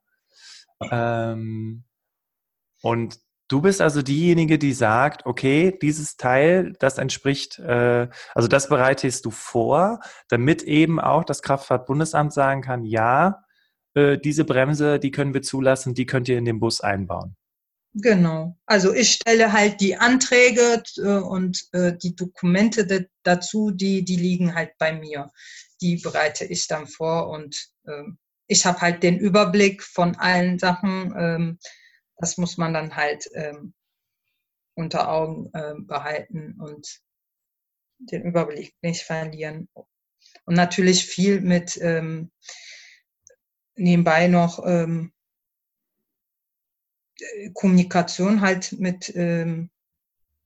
Ähm, 0.90 1.84
und 2.82 3.18
Du 3.50 3.62
bist 3.62 3.80
also 3.80 4.02
diejenige, 4.02 4.58
die 4.58 4.74
sagt, 4.74 5.24
okay, 5.24 5.76
dieses 5.80 6.18
Teil, 6.18 6.74
das 6.80 6.98
entspricht, 6.98 7.58
äh, 7.58 8.08
also 8.34 8.46
das 8.46 8.68
bereitest 8.68 9.24
du 9.24 9.30
vor, 9.30 10.00
damit 10.28 10.62
eben 10.62 11.00
auch 11.00 11.24
das 11.24 11.40
Kraftfahrtbundesamt 11.40 12.34
sagen 12.34 12.60
kann, 12.60 12.84
ja, 12.84 13.42
äh, 13.94 14.18
diese 14.18 14.44
Bremse, 14.44 14.98
die 14.98 15.10
können 15.10 15.32
wir 15.32 15.40
zulassen, 15.40 15.94
die 15.94 16.04
könnt 16.04 16.28
ihr 16.28 16.36
in 16.36 16.44
den 16.44 16.60
Bus 16.60 16.82
einbauen. 16.82 17.36
Genau. 17.94 18.54
Also 18.66 18.92
ich 18.92 19.12
stelle 19.12 19.50
halt 19.52 19.80
die 19.80 19.96
Anträge 19.96 20.82
äh, 20.98 21.16
und 21.16 21.68
äh, 21.72 21.96
die 21.96 22.14
Dokumente 22.14 23.08
dazu, 23.22 23.70
die, 23.70 24.04
die 24.04 24.16
liegen 24.16 24.54
halt 24.54 24.72
bei 24.78 24.92
mir. 24.92 25.30
Die 25.80 25.96
bereite 25.96 26.44
ich 26.44 26.66
dann 26.66 26.86
vor 26.86 27.28
und 27.30 27.68
ähm, 27.86 28.18
ich 28.46 28.64
habe 28.66 28.80
halt 28.80 29.02
den 29.02 29.18
Überblick 29.18 29.82
von 29.82 30.16
allen 30.16 30.58
Sachen 30.58 31.14
ähm, 31.16 31.58
das 32.18 32.36
muss 32.36 32.56
man 32.58 32.74
dann 32.74 32.96
halt 32.96 33.30
ähm, 33.34 33.72
unter 34.74 35.10
Augen 35.10 35.50
äh, 35.54 35.74
behalten 35.76 36.60
und 36.60 37.00
den 37.98 38.22
Überblick 38.22 38.74
nicht 38.82 39.02
verlieren. 39.02 39.68
Und 40.44 40.54
natürlich 40.54 41.06
viel 41.06 41.40
mit 41.40 41.78
ähm, 41.80 42.30
nebenbei 43.76 44.28
noch 44.28 44.64
ähm, 44.66 45.12
Kommunikation 47.54 48.40
halt 48.40 48.72
mit, 48.72 49.14
ähm, 49.16 49.70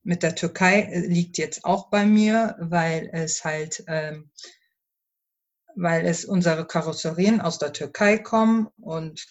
mit 0.03 0.23
der 0.23 0.35
Türkei 0.35 0.81
äh, 0.81 0.99
liegt 0.99 1.37
jetzt 1.37 1.65
auch 1.65 1.89
bei 1.89 2.05
mir, 2.05 2.55
weil 2.59 3.09
es 3.13 3.43
halt, 3.43 3.83
ähm, 3.87 4.31
weil 5.75 6.05
es 6.05 6.25
unsere 6.25 6.65
Karosserien 6.65 7.41
aus 7.41 7.59
der 7.59 7.73
Türkei 7.73 8.17
kommen 8.17 8.67
und 8.79 9.25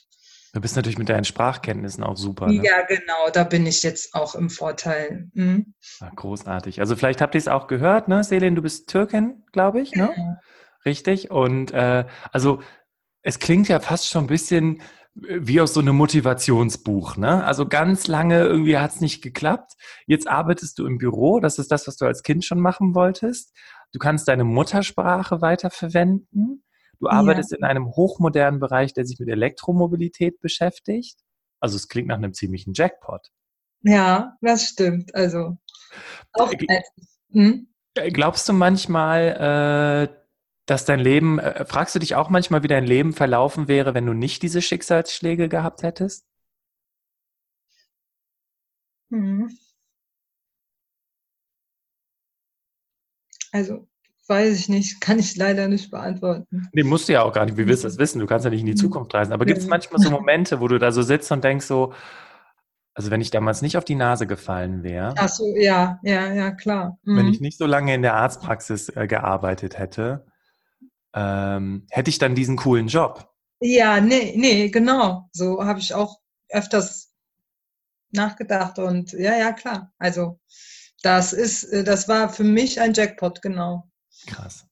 Du 0.55 0.61
bist 0.61 0.77
natürlich 0.77 0.99
mit 0.99 1.09
deinen 1.09 1.25
Sprachkenntnissen 1.25 2.05
auch 2.05 2.19
super. 2.19 2.47
Ne? 2.47 2.63
Ja, 2.63 2.83
genau, 2.87 3.31
da 3.33 3.43
bin 3.43 3.67
ich 3.67 3.83
jetzt 3.83 4.15
auch 4.15 4.35
im 4.35 4.51
Vorteil. 4.51 5.31
Mhm. 5.33 5.73
Ja, 5.99 6.11
großartig. 6.15 6.79
Also 6.79 6.95
vielleicht 6.95 7.23
habt 7.23 7.35
ihr 7.35 7.39
es 7.39 7.49
auch 7.49 7.69
gehört, 7.69 8.09
ne? 8.09 8.23
Selin, 8.23 8.55
du 8.55 8.61
bist 8.61 8.91
Türkin, 8.91 9.45
glaube 9.53 9.81
ich, 9.81 9.93
ne? 9.93 10.11
Ja. 10.15 10.41
Richtig. 10.85 11.31
Und 11.31 11.73
äh, 11.73 12.05
also 12.33 12.61
es 13.23 13.39
klingt 13.39 13.69
ja 13.69 13.81
fast 13.81 14.09
schon 14.09 14.25
ein 14.25 14.29
bisschen 14.29 14.83
äh, 15.27 15.39
wie 15.41 15.59
aus 15.59 15.73
so 15.73 15.81
einem 15.81 15.97
Motivationsbuch, 15.97 17.17
ne? 17.17 17.45
Also 17.45 17.67
ganz 17.67 18.07
lange 18.07 18.41
irgendwie 18.45 18.77
hat 18.77 18.91
es 18.91 19.01
nicht 19.01 19.23
geklappt. 19.23 19.73
Jetzt 20.07 20.29
arbeitest 20.29 20.79
du 20.79 20.87
im 20.87 20.99
Büro, 20.99 21.41
das 21.41 21.59
ist 21.59 21.73
das, 21.73 21.87
was 21.87 21.97
du 21.97 22.05
als 22.05 22.23
Kind 22.23 22.45
schon 22.45 22.61
machen 22.61 22.95
wolltest. 22.95 23.55
Du 23.93 23.99
kannst 23.99 24.29
deine 24.29 24.45
Muttersprache 24.45 25.41
weiterverwenden. 25.41 26.65
Du 26.99 27.09
arbeitest 27.09 27.53
ja. 27.53 27.59
in 27.59 27.65
einem 27.65 27.89
hochmodernen 27.89 28.61
Bereich, 28.61 28.95
der 28.95 29.05
sich 29.05 29.19
mit 29.19 29.29
Elektromobilität 29.29 30.41
beschäftigt. 30.41 31.19
Also 31.61 31.77
es 31.77 31.89
klingt 31.89 32.09
nach 32.09 32.17
einem 32.17 32.33
ziemlichen 32.33 32.73
Jackpot. 32.75 33.29
Ja, 33.83 34.37
das 34.41 34.65
stimmt. 34.65 35.15
Also 35.15 35.59
auch, 36.33 36.53
äh, 36.53 36.83
hm? 37.33 37.69
glaubst 37.95 38.49
du 38.49 38.53
manchmal, 38.53 40.09
äh, 40.09 40.23
dass 40.67 40.85
dein 40.85 41.01
Leben, 41.01 41.39
äh, 41.39 41.65
fragst 41.67 41.95
du 41.95 41.99
dich 41.99 42.15
auch 42.15 42.31
manchmal, 42.31 42.63
wie 42.63 42.69
dein 42.69 42.87
Leben 42.87 43.13
verlaufen 43.13 43.69
wäre, 43.69 43.95
wenn 43.95 44.07
du 44.07 44.15
nicht 44.15 44.43
diese 44.43 44.63
Schicksalsschläge 44.63 45.49
gehabt 45.49 45.83
hättest? 45.83 46.25
Hm. 49.11 49.51
Also 53.53 53.87
Weiß 54.29 54.57
ich 54.57 54.69
nicht, 54.69 55.01
kann 55.01 55.19
ich 55.19 55.37
leider 55.37 55.67
nicht 55.67 55.91
beantworten. 55.91 56.69
Nee, 56.73 56.85
musst 56.85 57.09
du 57.09 57.13
ja 57.13 57.23
auch 57.23 57.33
gar 57.33 57.45
nicht. 57.45 57.57
Wie 57.57 57.67
willst 57.67 57.83
du 57.83 57.89
das 57.89 57.99
wissen? 57.99 58.21
Du 58.21 58.27
kannst 58.27 58.45
ja 58.45 58.51
nicht 58.51 58.61
in 58.61 58.67
die 58.67 58.73
mhm. 58.73 58.77
Zukunft 58.77 59.13
reisen. 59.13 59.33
Aber 59.33 59.45
gibt 59.45 59.59
es 59.59 59.67
manchmal 59.67 60.01
so 60.01 60.11
Momente, 60.11 60.61
wo 60.61 60.69
du 60.69 60.79
da 60.79 60.93
so 60.93 61.03
sitzt 61.03 61.33
und 61.33 61.43
denkst 61.43 61.67
so, 61.67 61.93
Also 62.95 63.11
wenn 63.11 63.21
ich 63.21 63.31
damals 63.31 63.63
nicht 63.63 63.77
auf 63.77 63.85
die 63.85 63.97
Nase 63.97 64.29
gefallen 64.29 64.85
wäre. 64.85 65.15
Ach 65.19 65.29
so, 65.29 65.57
ja, 65.57 65.99
ja, 66.05 66.33
ja, 66.33 66.53
klar. 66.53 66.99
Mhm. 67.03 67.17
Wenn 67.17 67.29
ich 67.29 67.41
nicht 67.41 67.59
so 67.59 67.67
lange 67.67 67.95
in 67.95 68.03
der 68.03 68.15
Arztpraxis 68.15 68.91
äh, 68.91 69.09
gearbeitet 69.09 69.79
hätte, 69.79 70.25
ähm, 71.15 71.87
hätte 71.91 72.11
ich 72.11 72.19
dann 72.19 72.37
diesen 72.37 72.57
coolen 72.57 72.87
Job. 72.87 73.29
Ja, 73.61 74.01
nee, 74.01 74.35
nee, 74.37 74.69
genau. 74.69 75.29
So 75.33 75.65
habe 75.65 75.81
ich 75.81 75.95
auch 75.95 76.21
öfters 76.49 77.13
nachgedacht 78.13 78.79
und 78.79 79.13
ja, 79.13 79.37
ja, 79.37 79.53
klar. 79.53 79.93
Also 79.99 80.39
das 81.03 81.33
ist, 81.33 81.65
äh, 81.65 81.85
das 81.85 82.09
war 82.09 82.29
für 82.29 82.45
mich 82.45 82.81
ein 82.81 82.95
Jackpot, 82.95 83.43
genau. 83.43 83.91
Krass. 84.27 84.67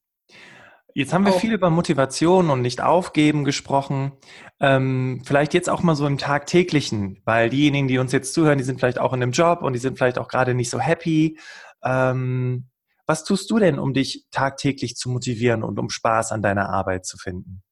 Jetzt 0.93 1.13
haben 1.13 1.25
wir 1.25 1.33
viel 1.33 1.53
über 1.53 1.71
Motivation 1.71 2.51
und 2.51 2.63
nicht 2.63 2.81
aufgeben 2.81 3.45
gesprochen. 3.45 4.13
Ähm, 4.59 5.23
vielleicht 5.25 5.55
jetzt 5.55 5.71
auch 5.71 5.83
mal 5.83 5.95
so 5.95 6.07
im 6.07 6.19
tagtäglichen, 6.19 7.21
weil 7.25 7.49
diejenigen, 7.49 7.87
die 7.87 7.99
uns 7.99 8.13
jetzt 8.13 8.35
zuhören, 8.35 8.59
die 8.59 8.65
sind 8.65 8.81
vielleicht 8.81 8.99
auch 8.99 9.13
in 9.13 9.23
einem 9.23 9.33
Job 9.33 9.63
und 9.63 9.73
die 9.73 9.79
sind 9.79 9.99
vielleicht 9.99 10.19
auch 10.19 10.27
gerade 10.27 10.53
nicht 10.53 10.69
so 10.69 10.81
happy. 10.81 11.39
Ähm, 11.85 12.69
was 13.07 13.25
tust 13.25 13.51
du 13.51 13.59
denn, 13.59 13.79
um 13.79 13.95
dich 13.95 14.27
tagtäglich 14.31 14.97
zu 14.97 15.11
motivieren 15.11 15.63
und 15.63 15.79
um 15.79 15.91
Spaß 15.91 16.33
an 16.33 16.43
deiner 16.43 16.69
Arbeit 16.71 17.07
zu 17.07 17.17
finden? 17.19 17.63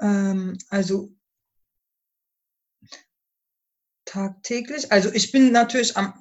Ähm, 0.00 0.56
also 0.68 1.10
tagtäglich. 4.10 4.90
Also 4.90 5.10
ich 5.12 5.32
bin 5.32 5.52
natürlich 5.52 5.96
am, 5.96 6.14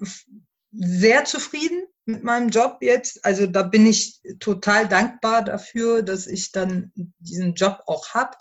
sehr 0.71 1.25
zufrieden 1.25 1.83
mit 2.05 2.23
meinem 2.23 2.49
Job 2.49 2.77
jetzt. 2.81 3.25
Also 3.25 3.47
da 3.47 3.63
bin 3.63 3.85
ich 3.85 4.21
total 4.39 4.87
dankbar 4.87 5.43
dafür, 5.43 6.03
dass 6.03 6.27
ich 6.27 6.51
dann 6.51 6.91
diesen 7.19 7.55
Job 7.55 7.81
auch 7.87 8.09
habe. 8.09 8.37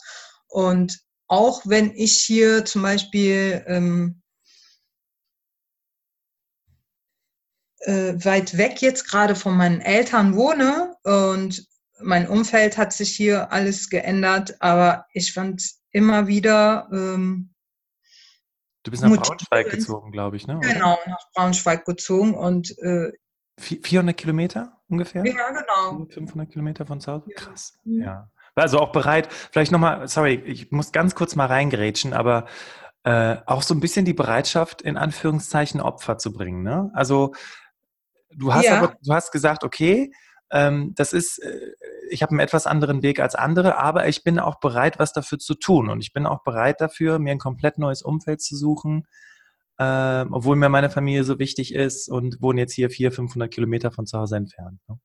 Und 0.49 1.01
auch 1.27 1.63
wenn 1.65 1.95
ich 1.95 2.21
hier 2.21 2.65
zum 2.65 2.83
Beispiel 2.83 3.65
ähm, 3.67 4.23
äh, 7.81 8.15
weit 8.25 8.57
weg 8.57 8.83
jetzt 8.83 9.09
gerade 9.09 9.35
von 9.35 9.57
meinen 9.57 9.81
Eltern 9.81 10.37
wohne 10.37 10.97
und 11.05 11.67
mein 12.01 12.29
Umfeld 12.29 12.79
hat 12.79 12.93
sich 12.93 13.17
hier 13.17 13.51
alles 13.51 13.91
geändert, 13.91 14.61
aber 14.61 15.07
ich 15.13 15.33
fand 15.33 15.65
immer 15.91 16.29
wieder. 16.29 16.89
Ähm, 16.93 17.55
du 18.89 18.91
bist 18.91 19.03
nach 19.03 19.15
Braunschweig 19.17 19.71
gezogen, 19.71 20.11
glaube 20.11 20.37
ich, 20.37 20.47
ne? 20.47 20.59
Genau, 20.63 20.99
nach 21.07 21.31
Braunschweig 21.35 21.85
gezogen 21.85 22.35
und. 22.35 22.77
Äh, 22.79 23.13
400 23.61 24.17
Kilometer 24.17 24.81
ungefähr? 24.89 25.25
Ja, 25.27 25.49
genau. 25.51 26.07
500 26.09 26.51
Kilometer 26.51 26.87
von 26.87 27.01
zu 27.01 27.13
Hause? 27.13 27.31
Krass, 27.35 27.77
ja. 27.85 28.05
ja. 28.05 28.31
Also 28.55 28.79
auch 28.79 28.93
bereit, 28.93 29.29
vielleicht 29.53 29.73
nochmal, 29.73 30.09
sorry, 30.09 30.35
ich 30.47 30.71
muss 30.71 30.91
ganz 30.93 31.15
kurz 31.15 31.37
mal 31.37 31.47
reingerätschen, 31.47 32.13
aber 32.13 32.47
äh, 33.05 33.37
auch 33.47 33.63
so 33.63 33.75
ein 33.75 33.81
bisschen 33.81 34.05
die 34.05 34.15
Bereitschaft, 34.15 34.83
in 34.83 34.97
Anführungszeichen 34.97 35.81
Opfer 35.81 36.19
zu 36.19 36.33
bringen. 36.33 36.63
Ne? 36.63 36.91
Also 36.95 37.35
du 38.31 38.55
hast 38.55 38.65
ja. 38.65 38.79
aber, 38.79 38.97
du 39.03 39.13
hast 39.13 39.33
gesagt, 39.33 39.65
okay, 39.65 40.13
ähm, 40.51 40.95
das 40.97 41.13
ist, 41.13 41.39
äh, 41.39 41.73
ich 42.11 42.23
habe 42.23 42.31
einen 42.31 42.41
etwas 42.41 42.67
anderen 42.67 43.03
Weg 43.03 43.21
als 43.21 43.35
andere, 43.35 43.79
aber 43.79 44.09
ich 44.09 44.25
bin 44.25 44.39
auch 44.39 44.61
bereit, 44.61 44.99
was 44.99 45.13
dafür 45.13 45.39
zu 45.39 45.55
tun. 45.55 45.89
Und 45.89 46.01
ich 46.01 46.13
bin 46.13 46.27
auch 46.27 46.43
bereit 46.43 46.81
dafür, 46.81 47.19
mir 47.19 47.33
ein 47.33 47.39
komplett 47.39 47.79
neues 47.79 48.03
Umfeld 48.03 48.41
zu 48.41 48.57
suchen, 48.57 49.07
äh, 49.79 50.25
obwohl 50.31 50.57
mir 50.57 50.69
meine 50.69 50.91
Familie 50.91 51.25
so 51.25 51.39
wichtig 51.39 51.75
ist 51.75 52.09
und 52.09 52.41
wohne 52.43 52.63
jetzt 52.63 52.75
hier 52.75 52.91
400, 52.91 53.17
500 53.17 53.51
Kilometer 53.53 53.91
von 53.91 54.07
zu 54.07 54.19
Hause 54.19 54.37
entfernt. 54.37 54.81
Ne? 54.89 54.99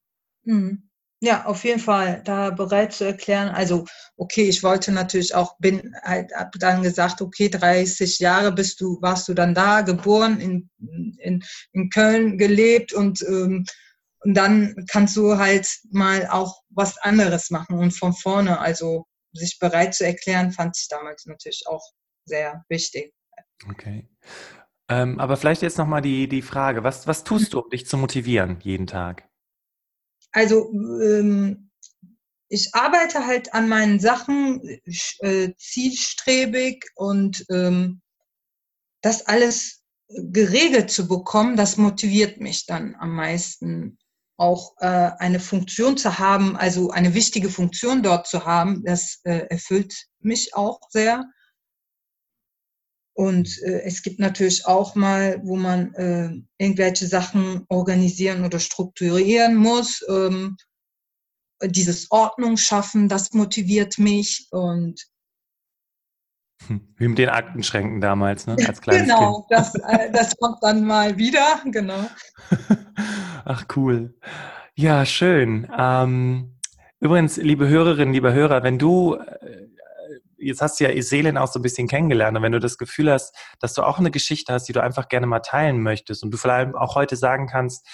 Mhm. 0.43 0.89
Ja, 1.21 1.45
auf 1.45 1.63
jeden 1.63 1.79
Fall 1.79 2.21
da 2.25 2.49
bereit 2.49 2.91
zu 2.91 3.05
erklären. 3.05 3.47
Also, 3.47 3.85
okay, 4.17 4.43
ich 4.43 4.61
wollte 4.61 4.91
natürlich 4.91 5.33
auch, 5.33 5.57
bin 5.57 5.95
halt, 6.03 6.33
hab 6.35 6.51
dann 6.59 6.83
gesagt, 6.83 7.21
okay, 7.21 7.47
30 7.47 8.19
Jahre 8.19 8.51
bist 8.51 8.81
du, 8.81 9.01
warst 9.01 9.29
du 9.29 9.33
dann 9.33 9.53
da, 9.53 9.81
geboren, 9.83 10.41
in, 10.41 10.69
in, 11.19 11.41
in 11.71 11.89
Köln 11.89 12.37
gelebt 12.37 12.91
und 12.91 13.21
ähm, 13.21 13.63
und 14.23 14.35
dann 14.35 14.75
kannst 14.89 15.15
du 15.15 15.37
halt 15.37 15.67
mal 15.91 16.27
auch 16.27 16.61
was 16.69 16.97
anderes 16.97 17.49
machen 17.49 17.77
und 17.77 17.91
von 17.91 18.13
vorne, 18.13 18.59
also 18.59 19.05
sich 19.33 19.59
bereit 19.59 19.93
zu 19.95 20.05
erklären, 20.05 20.51
fand 20.51 20.77
ich 20.79 20.87
damals 20.87 21.25
natürlich 21.25 21.63
auch 21.67 21.83
sehr 22.25 22.63
wichtig. 22.69 23.13
Okay. 23.69 24.07
Ähm, 24.89 25.19
aber 25.19 25.37
vielleicht 25.37 25.61
jetzt 25.61 25.77
nochmal 25.77 26.01
die, 26.01 26.27
die 26.27 26.41
Frage, 26.41 26.83
was, 26.83 27.07
was 27.07 27.23
tust 27.23 27.53
du, 27.53 27.59
um 27.59 27.69
dich 27.69 27.85
zu 27.85 27.97
motivieren 27.97 28.59
jeden 28.61 28.87
Tag? 28.87 29.27
Also 30.31 30.71
ähm, 30.73 31.71
ich 32.49 32.73
arbeite 32.73 33.25
halt 33.25 33.53
an 33.53 33.67
meinen 33.67 33.99
Sachen 33.99 34.61
äh, 35.19 35.53
zielstrebig 35.57 36.85
und 36.95 37.45
ähm, 37.49 38.01
das 39.01 39.25
alles 39.25 39.83
geregelt 40.07 40.91
zu 40.91 41.07
bekommen, 41.07 41.57
das 41.57 41.77
motiviert 41.77 42.39
mich 42.39 42.65
dann 42.65 42.95
am 42.95 43.15
meisten 43.15 43.97
auch 44.37 44.73
äh, 44.79 45.11
eine 45.19 45.39
Funktion 45.39 45.97
zu 45.97 46.17
haben, 46.19 46.55
also 46.55 46.89
eine 46.89 47.13
wichtige 47.13 47.49
Funktion 47.49 48.03
dort 48.03 48.27
zu 48.27 48.45
haben, 48.45 48.83
das 48.83 49.19
äh, 49.23 49.47
erfüllt 49.49 50.07
mich 50.19 50.55
auch 50.55 50.79
sehr. 50.89 51.25
Und 53.15 53.61
äh, 53.61 53.81
es 53.83 54.01
gibt 54.01 54.19
natürlich 54.19 54.65
auch 54.65 54.95
mal, 54.95 55.39
wo 55.43 55.55
man 55.55 55.93
äh, 55.93 56.31
irgendwelche 56.57 57.05
Sachen 57.05 57.65
organisieren 57.69 58.43
oder 58.43 58.59
strukturieren 58.59 59.55
muss. 59.55 60.03
Ähm, 60.09 60.57
dieses 61.63 62.11
Ordnung 62.11 62.57
schaffen, 62.57 63.07
das 63.07 63.33
motiviert 63.33 63.99
mich 63.99 64.47
und 64.51 64.99
hm, 66.67 66.93
wie 66.97 67.07
mit 67.07 67.17
den 67.17 67.29
Aktenschränken 67.29 68.01
damals, 68.01 68.47
ne? 68.47 68.55
Als 68.67 68.81
kleines 68.81 69.03
genau, 69.03 69.41
kind. 69.41 69.45
das, 69.51 69.75
äh, 69.75 70.11
das 70.11 70.35
kommt 70.37 70.57
dann 70.61 70.85
mal 70.85 71.17
wieder, 71.17 71.61
genau. 71.65 72.05
Ach 73.45 73.65
cool. 73.75 74.13
Ja, 74.75 75.05
schön. 75.05 75.69
Ähm, 75.77 76.55
übrigens, 76.99 77.37
liebe 77.37 77.67
Hörerinnen, 77.67 78.13
liebe 78.13 78.33
Hörer, 78.33 78.63
wenn 78.63 78.79
du 78.79 79.15
äh, 79.15 79.67
jetzt 80.43 80.61
hast 80.61 80.79
du 80.79 80.83
ja 80.89 81.01
Selin 81.01 81.37
auch 81.37 81.47
so 81.47 81.59
ein 81.59 81.61
bisschen 81.61 81.87
kennengelernt 81.87 82.37
und 82.37 82.43
wenn 82.43 82.51
du 82.51 82.59
das 82.59 82.77
Gefühl 82.77 83.11
hast, 83.11 83.35
dass 83.59 83.73
du 83.73 83.83
auch 83.83 83.99
eine 83.99 84.11
Geschichte 84.11 84.53
hast, 84.53 84.67
die 84.67 84.73
du 84.73 84.81
einfach 84.81 85.07
gerne 85.07 85.27
mal 85.27 85.39
teilen 85.39 85.81
möchtest 85.81 86.23
und 86.23 86.31
du 86.31 86.37
vielleicht 86.37 86.75
auch 86.75 86.95
heute 86.95 87.15
sagen 87.15 87.47
kannst, 87.47 87.87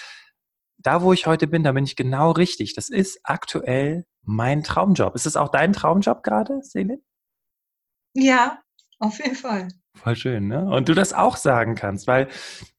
da 0.78 1.02
wo 1.02 1.12
ich 1.12 1.26
heute 1.26 1.46
bin, 1.46 1.62
da 1.62 1.72
bin 1.72 1.84
ich 1.84 1.96
genau 1.96 2.30
richtig. 2.30 2.74
Das 2.74 2.88
ist 2.88 3.20
aktuell 3.22 4.06
mein 4.22 4.62
Traumjob. 4.62 5.14
Ist 5.14 5.26
es 5.26 5.36
auch 5.36 5.50
dein 5.50 5.72
Traumjob 5.72 6.22
gerade, 6.22 6.62
Selin? 6.62 7.02
Ja, 8.14 8.62
auf 8.98 9.18
jeden 9.18 9.36
Fall. 9.36 9.68
Voll 9.94 10.16
schön, 10.16 10.48
ne? 10.48 10.64
Und 10.64 10.88
du 10.88 10.94
das 10.94 11.12
auch 11.12 11.36
sagen 11.36 11.74
kannst, 11.74 12.06
weil 12.06 12.28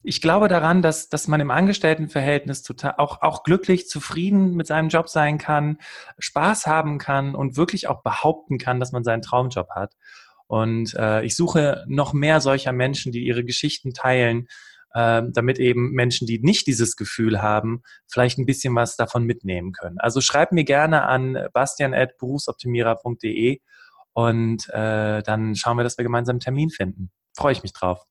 ich 0.01 0.21
glaube 0.21 0.47
daran, 0.47 0.81
dass, 0.81 1.09
dass 1.09 1.27
man 1.27 1.41
im 1.41 1.51
Angestelltenverhältnis 1.51 2.63
total 2.63 2.95
auch, 2.97 3.21
auch 3.21 3.43
glücklich, 3.43 3.87
zufrieden 3.87 4.55
mit 4.55 4.65
seinem 4.65 4.89
Job 4.89 5.09
sein 5.09 5.37
kann, 5.37 5.77
Spaß 6.17 6.65
haben 6.67 6.97
kann 6.97 7.35
und 7.35 7.57
wirklich 7.57 7.87
auch 7.87 8.01
behaupten 8.01 8.57
kann, 8.57 8.79
dass 8.79 8.91
man 8.91 9.03
seinen 9.03 9.21
Traumjob 9.21 9.69
hat. 9.69 9.95
Und 10.47 10.95
äh, 10.95 11.23
ich 11.23 11.35
suche 11.35 11.83
noch 11.87 12.13
mehr 12.13 12.41
solcher 12.41 12.71
Menschen, 12.71 13.11
die 13.11 13.25
ihre 13.25 13.43
Geschichten 13.43 13.93
teilen, 13.93 14.47
äh, 14.93 15.21
damit 15.31 15.59
eben 15.59 15.91
Menschen, 15.91 16.27
die 16.27 16.39
nicht 16.39 16.65
dieses 16.65 16.95
Gefühl 16.95 17.41
haben, 17.41 17.83
vielleicht 18.07 18.37
ein 18.37 18.45
bisschen 18.45 18.75
was 18.75 18.95
davon 18.95 19.25
mitnehmen 19.25 19.73
können. 19.73 19.99
Also 19.99 20.21
schreib 20.21 20.51
mir 20.51 20.63
gerne 20.63 21.03
an 21.03 21.37
bastian.berufsoptimierer.de 21.53 23.59
und 24.13 24.67
äh, 24.69 25.21
dann 25.23 25.55
schauen 25.55 25.77
wir, 25.77 25.83
dass 25.83 25.97
wir 25.97 26.03
gemeinsam 26.03 26.33
einen 26.33 26.39
Termin 26.41 26.69
finden. 26.69 27.11
Freue 27.35 27.53
ich 27.53 27.63
mich 27.63 27.73
drauf. 27.73 28.03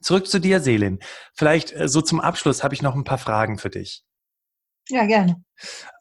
Zurück 0.00 0.26
zu 0.26 0.38
dir, 0.38 0.60
Selin. 0.60 1.00
Vielleicht 1.34 1.72
äh, 1.72 1.88
so 1.88 2.00
zum 2.00 2.20
Abschluss 2.20 2.62
habe 2.62 2.74
ich 2.74 2.82
noch 2.82 2.94
ein 2.94 3.04
paar 3.04 3.18
Fragen 3.18 3.58
für 3.58 3.70
dich. 3.70 4.04
Ja, 4.88 5.06
gerne. 5.06 5.42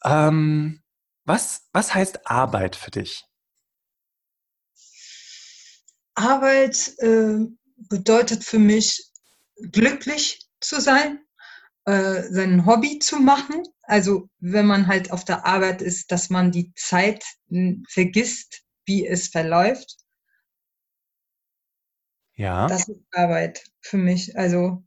Ähm, 0.03 0.81
was, 1.25 1.67
was 1.71 1.93
heißt 1.93 2.27
Arbeit 2.27 2.75
für 2.75 2.91
dich? 2.91 3.25
Arbeit 6.15 6.93
äh, 6.99 7.45
bedeutet 7.77 8.43
für 8.43 8.59
mich, 8.59 9.07
glücklich 9.71 10.39
zu 10.59 10.81
sein, 10.81 11.19
äh, 11.85 12.23
sein 12.23 12.65
Hobby 12.65 12.99
zu 12.99 13.19
machen. 13.19 13.63
Also 13.83 14.29
wenn 14.39 14.65
man 14.65 14.87
halt 14.87 15.11
auf 15.11 15.25
der 15.25 15.45
Arbeit 15.45 15.81
ist, 15.81 16.11
dass 16.11 16.29
man 16.29 16.51
die 16.51 16.73
Zeit 16.75 17.23
vergisst, 17.87 18.63
wie 18.85 19.07
es 19.07 19.27
verläuft. 19.27 19.97
Ja. 22.35 22.67
Das 22.67 22.87
ist 22.87 22.99
Arbeit 23.13 23.63
für 23.81 23.97
mich. 23.97 24.37
Also. 24.37 24.83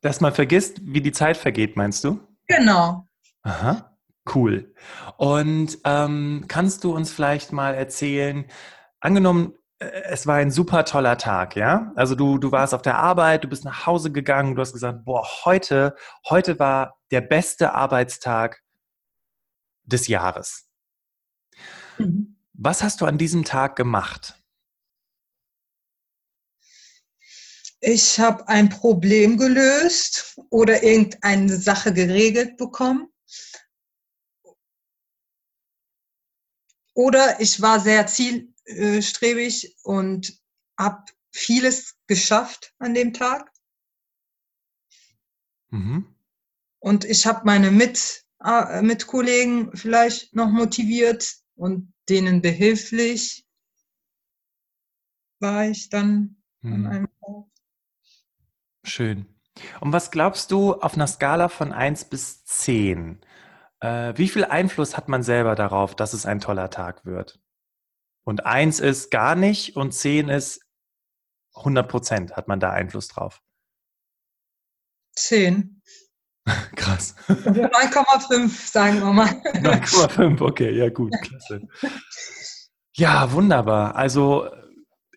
Dass 0.00 0.20
man 0.20 0.34
vergisst, 0.34 0.80
wie 0.82 1.00
die 1.00 1.12
Zeit 1.12 1.36
vergeht, 1.36 1.76
meinst 1.76 2.04
du? 2.04 2.20
Genau. 2.46 3.08
Aha, 3.42 3.96
cool. 4.34 4.74
Und 5.16 5.78
ähm, 5.84 6.44
kannst 6.48 6.84
du 6.84 6.94
uns 6.94 7.10
vielleicht 7.10 7.52
mal 7.52 7.74
erzählen, 7.74 8.44
angenommen, 9.00 9.54
äh, 9.78 9.86
es 10.04 10.26
war 10.26 10.36
ein 10.36 10.50
super 10.50 10.84
toller 10.84 11.16
Tag, 11.16 11.56
ja? 11.56 11.92
Also 11.96 12.14
du, 12.14 12.38
du 12.38 12.52
warst 12.52 12.74
auf 12.74 12.82
der 12.82 12.98
Arbeit, 12.98 13.44
du 13.44 13.48
bist 13.48 13.64
nach 13.64 13.86
Hause 13.86 14.12
gegangen, 14.12 14.54
du 14.54 14.60
hast 14.60 14.72
gesagt, 14.72 15.04
boah, 15.04 15.26
heute, 15.44 15.96
heute 16.28 16.58
war 16.58 16.98
der 17.10 17.22
beste 17.22 17.72
Arbeitstag 17.72 18.60
des 19.84 20.06
Jahres. 20.06 20.68
Mhm 21.98 22.31
Was 22.64 22.84
hast 22.84 23.00
du 23.00 23.06
an 23.06 23.18
diesem 23.18 23.44
Tag 23.44 23.74
gemacht? 23.74 24.40
Ich 27.80 28.20
habe 28.20 28.46
ein 28.46 28.68
Problem 28.68 29.36
gelöst 29.36 30.38
oder 30.48 30.84
irgendeine 30.84 31.56
Sache 31.56 31.92
geregelt 31.92 32.56
bekommen. 32.56 33.12
Oder 36.94 37.40
ich 37.40 37.60
war 37.60 37.80
sehr 37.80 38.06
zielstrebig 38.06 39.76
und 39.82 40.40
habe 40.78 41.04
vieles 41.32 41.96
geschafft 42.06 42.76
an 42.78 42.94
dem 42.94 43.12
Tag. 43.12 43.50
Mhm. 45.70 46.14
Und 46.78 47.04
ich 47.06 47.26
habe 47.26 47.44
meine 47.44 47.72
Mit, 47.72 48.24
äh, 48.44 48.82
Mitkollegen 48.82 49.76
vielleicht 49.76 50.32
noch 50.32 50.50
motiviert 50.50 51.41
und 51.54 51.92
denen 52.08 52.42
behilflich 52.42 53.46
war 55.38 55.66
ich 55.66 55.88
dann 55.88 56.42
mhm. 56.60 56.72
an 56.72 56.86
einem 56.86 57.08
Tag. 57.20 57.44
Schön. 58.84 59.26
Und 59.80 59.92
was 59.92 60.10
glaubst 60.10 60.50
du 60.50 60.74
auf 60.74 60.94
einer 60.94 61.06
Skala 61.06 61.48
von 61.48 61.72
1 61.72 62.06
bis 62.06 62.44
10? 62.44 63.20
Äh, 63.80 64.14
wie 64.16 64.28
viel 64.28 64.44
Einfluss 64.44 64.96
hat 64.96 65.08
man 65.08 65.22
selber 65.22 65.54
darauf, 65.54 65.94
dass 65.94 66.14
es 66.14 66.26
ein 66.26 66.40
toller 66.40 66.70
Tag 66.70 67.04
wird? 67.04 67.40
Und 68.24 68.46
1 68.46 68.80
ist 68.80 69.10
gar 69.10 69.34
nicht 69.34 69.76
und 69.76 69.92
10 69.92 70.28
ist 70.28 70.64
100 71.54 71.88
Prozent 71.88 72.36
hat 72.36 72.48
man 72.48 72.60
da 72.60 72.70
Einfluss 72.70 73.08
drauf. 73.08 73.42
10. 75.16 75.82
Krass. 76.76 77.14
9,5 77.28 78.72
sagen 78.72 79.00
wir 79.00 79.12
mal. 79.12 79.28
9,5, 79.28 80.40
okay, 80.40 80.76
ja 80.76 80.88
gut, 80.90 81.12
klasse. 81.22 81.62
Ja, 82.94 83.32
wunderbar. 83.32 83.96
Also 83.96 84.48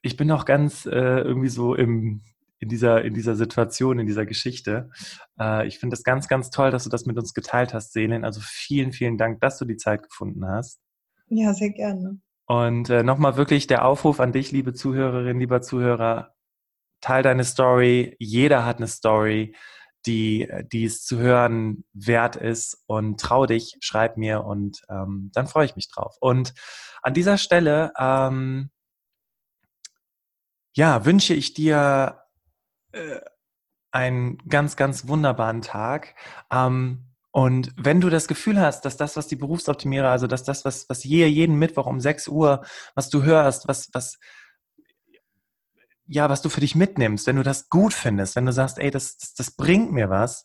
ich 0.01 0.17
bin 0.17 0.27
noch 0.27 0.45
ganz 0.45 0.85
äh, 0.85 0.89
irgendwie 0.91 1.49
so 1.49 1.73
im, 1.73 2.21
in, 2.59 2.69
dieser, 2.69 3.03
in 3.03 3.13
dieser 3.13 3.35
Situation, 3.35 3.99
in 3.99 4.05
dieser 4.05 4.25
Geschichte. 4.25 4.91
Äh, 5.39 5.67
ich 5.67 5.79
finde 5.79 5.95
es 5.95 6.03
ganz, 6.03 6.27
ganz 6.27 6.51
toll, 6.51 6.71
dass 6.71 6.83
du 6.83 6.89
das 6.89 7.05
mit 7.05 7.17
uns 7.17 7.33
geteilt 7.33 7.73
hast, 7.73 7.93
Selin. 7.93 8.23
Also 8.23 8.39
vielen, 8.43 8.91
vielen 8.91 9.17
Dank, 9.17 9.41
dass 9.41 9.57
du 9.57 9.65
die 9.65 9.77
Zeit 9.77 10.03
gefunden 10.03 10.47
hast. 10.47 10.79
Ja, 11.27 11.53
sehr 11.53 11.71
gerne. 11.71 12.19
Und 12.45 12.89
äh, 12.91 13.01
nochmal 13.01 13.35
wirklich 13.37 13.65
der 13.65 13.83
Aufruf 13.83 14.19
an 14.19 14.31
dich, 14.31 14.51
liebe 14.51 14.73
Zuhörerin, 14.73 15.39
lieber 15.39 15.61
Zuhörer, 15.61 16.35
teil 17.01 17.23
deine 17.23 17.43
Story. 17.43 18.15
Jeder 18.19 18.65
hat 18.65 18.77
eine 18.77 18.87
Story 18.87 19.55
die, 20.05 20.51
die 20.71 20.85
es 20.85 21.03
zu 21.03 21.17
hören 21.17 21.83
wert 21.93 22.35
ist 22.35 22.83
und 22.87 23.19
trau 23.19 23.45
dich, 23.45 23.77
schreib 23.79 24.17
mir 24.17 24.43
und 24.43 24.81
ähm, 24.89 25.31
dann 25.33 25.47
freue 25.47 25.65
ich 25.65 25.75
mich 25.75 25.89
drauf. 25.89 26.15
Und 26.19 26.53
an 27.01 27.13
dieser 27.13 27.37
Stelle, 27.37 27.91
ähm, 27.97 28.69
ja, 30.73 31.05
wünsche 31.05 31.33
ich 31.33 31.53
dir 31.53 32.21
äh, 32.91 33.19
einen 33.91 34.37
ganz, 34.49 34.75
ganz 34.75 35.07
wunderbaren 35.07 35.61
Tag. 35.61 36.15
Ähm, 36.51 37.05
und 37.31 37.73
wenn 37.77 38.01
du 38.01 38.09
das 38.09 38.27
Gefühl 38.27 38.59
hast, 38.59 38.85
dass 38.85 38.97
das, 38.97 39.17
was 39.17 39.27
die 39.27 39.35
Berufsoptimierer, 39.35 40.09
also 40.09 40.27
dass 40.27 40.43
das, 40.43 40.65
was, 40.65 40.87
was 40.89 41.01
hier 41.01 41.29
jeden 41.29 41.57
Mittwoch 41.57 41.85
um 41.85 41.99
6 41.99 42.27
Uhr, 42.27 42.65
was 42.93 43.09
du 43.09 43.23
hörst, 43.23 43.67
was, 43.67 43.89
was, 43.93 44.19
ja, 46.07 46.29
was 46.29 46.41
du 46.41 46.49
für 46.49 46.61
dich 46.61 46.75
mitnimmst, 46.75 47.27
wenn 47.27 47.35
du 47.35 47.43
das 47.43 47.69
gut 47.69 47.93
findest, 47.93 48.35
wenn 48.35 48.45
du 48.45 48.51
sagst, 48.51 48.77
ey, 48.79 48.91
das, 48.91 49.17
das, 49.17 49.33
das 49.33 49.51
bringt 49.51 49.91
mir 49.91 50.09
was. 50.09 50.43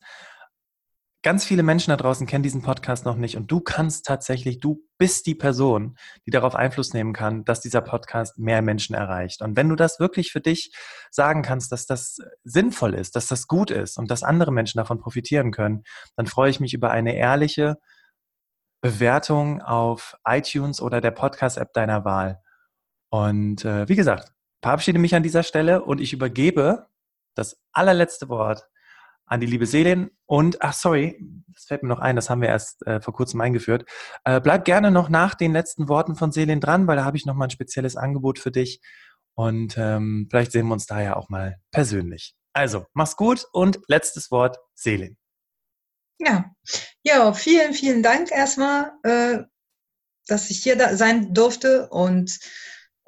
Ganz 1.22 1.44
viele 1.44 1.62
Menschen 1.62 1.90
da 1.90 1.98
draußen 1.98 2.26
kennen 2.26 2.42
diesen 2.42 2.62
Podcast 2.62 3.04
noch 3.04 3.16
nicht 3.16 3.36
und 3.36 3.50
du 3.50 3.60
kannst 3.60 4.06
tatsächlich, 4.06 4.58
du 4.58 4.82
bist 4.96 5.26
die 5.26 5.34
Person, 5.34 5.98
die 6.24 6.30
darauf 6.30 6.54
Einfluss 6.54 6.94
nehmen 6.94 7.12
kann, 7.12 7.44
dass 7.44 7.60
dieser 7.60 7.82
Podcast 7.82 8.38
mehr 8.38 8.62
Menschen 8.62 8.94
erreicht. 8.94 9.42
Und 9.42 9.54
wenn 9.54 9.68
du 9.68 9.76
das 9.76 10.00
wirklich 10.00 10.32
für 10.32 10.40
dich 10.40 10.72
sagen 11.10 11.42
kannst, 11.42 11.72
dass 11.72 11.84
das 11.84 12.16
sinnvoll 12.42 12.94
ist, 12.94 13.16
dass 13.16 13.26
das 13.26 13.48
gut 13.48 13.70
ist 13.70 13.98
und 13.98 14.10
dass 14.10 14.22
andere 14.22 14.50
Menschen 14.50 14.78
davon 14.78 14.98
profitieren 14.98 15.50
können, 15.50 15.82
dann 16.16 16.26
freue 16.26 16.48
ich 16.48 16.58
mich 16.58 16.72
über 16.72 16.90
eine 16.90 17.14
ehrliche 17.14 17.76
Bewertung 18.80 19.60
auf 19.60 20.16
iTunes 20.24 20.80
oder 20.80 21.02
der 21.02 21.10
Podcast-App 21.10 21.74
deiner 21.74 22.06
Wahl. 22.06 22.40
Und 23.10 23.66
äh, 23.66 23.86
wie 23.90 23.96
gesagt, 23.96 24.32
verabschiede 24.62 24.98
mich 24.98 25.14
an 25.14 25.22
dieser 25.22 25.42
Stelle 25.42 25.84
und 25.84 26.00
ich 26.00 26.12
übergebe 26.12 26.86
das 27.34 27.60
allerletzte 27.72 28.28
Wort 28.28 28.68
an 29.26 29.40
die 29.40 29.46
liebe 29.46 29.66
Selin. 29.66 30.10
Und, 30.26 30.60
ach 30.62 30.72
sorry, 30.72 31.18
das 31.54 31.64
fällt 31.64 31.82
mir 31.82 31.88
noch 31.88 32.00
ein, 32.00 32.16
das 32.16 32.28
haben 32.28 32.42
wir 32.42 32.48
erst 32.48 32.86
äh, 32.86 33.00
vor 33.00 33.14
kurzem 33.14 33.40
eingeführt. 33.40 33.88
Äh, 34.24 34.40
bleib 34.40 34.64
gerne 34.64 34.90
noch 34.90 35.08
nach 35.08 35.34
den 35.34 35.52
letzten 35.52 35.88
Worten 35.88 36.16
von 36.16 36.32
Selin 36.32 36.60
dran, 36.60 36.86
weil 36.86 36.96
da 36.96 37.04
habe 37.04 37.16
ich 37.16 37.26
noch 37.26 37.34
mal 37.34 37.44
ein 37.44 37.50
spezielles 37.50 37.96
Angebot 37.96 38.38
für 38.38 38.50
dich. 38.50 38.80
Und 39.34 39.78
ähm, 39.78 40.26
vielleicht 40.28 40.52
sehen 40.52 40.66
wir 40.66 40.74
uns 40.74 40.86
da 40.86 41.00
ja 41.00 41.16
auch 41.16 41.28
mal 41.28 41.56
persönlich. 41.70 42.34
Also, 42.52 42.86
mach's 42.92 43.16
gut 43.16 43.46
und 43.52 43.78
letztes 43.86 44.30
Wort, 44.32 44.58
Selin. 44.74 45.16
Ja, 46.18 46.50
ja, 47.02 47.32
vielen, 47.32 47.72
vielen 47.72 48.02
Dank 48.02 48.30
erstmal, 48.30 48.92
äh, 49.04 49.38
dass 50.26 50.50
ich 50.50 50.62
hier 50.62 50.76
da 50.76 50.96
sein 50.96 51.32
durfte 51.32 51.88
und 51.88 52.38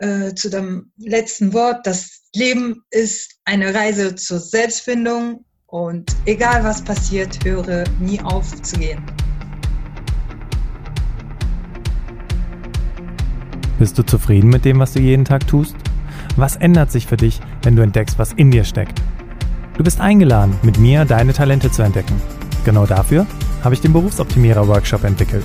äh, 0.02 0.34
zu 0.34 0.50
dem 0.50 0.90
letzten 0.98 1.52
Wort. 1.52 1.86
Das 1.86 2.22
Leben 2.34 2.82
ist 2.90 3.36
eine 3.44 3.72
Reise 3.72 4.14
zur 4.16 4.40
Selbstfindung 4.40 5.44
und 5.66 6.14
egal 6.26 6.64
was 6.64 6.82
passiert, 6.82 7.44
höre 7.44 7.84
nie 8.00 8.20
auf 8.20 8.60
zu 8.62 8.78
gehen. 8.78 9.00
Bist 13.78 13.96
du 13.96 14.02
zufrieden 14.02 14.50
mit 14.50 14.64
dem, 14.64 14.80
was 14.80 14.92
du 14.92 15.00
jeden 15.00 15.24
Tag 15.24 15.46
tust? 15.46 15.76
Was 16.36 16.56
ändert 16.56 16.90
sich 16.90 17.06
für 17.06 17.16
dich, 17.16 17.40
wenn 17.62 17.76
du 17.76 17.82
entdeckst, 17.82 18.18
was 18.18 18.32
in 18.32 18.50
dir 18.50 18.64
steckt? 18.64 19.00
Du 19.76 19.84
bist 19.84 20.00
eingeladen, 20.00 20.58
mit 20.62 20.78
mir 20.78 21.04
deine 21.04 21.32
Talente 21.32 21.70
zu 21.70 21.82
entdecken. 21.82 22.20
Genau 22.64 22.86
dafür 22.86 23.26
habe 23.62 23.74
ich 23.74 23.80
den 23.80 23.92
Berufsoptimierer 23.92 24.66
Workshop 24.66 25.04
entwickelt. 25.04 25.44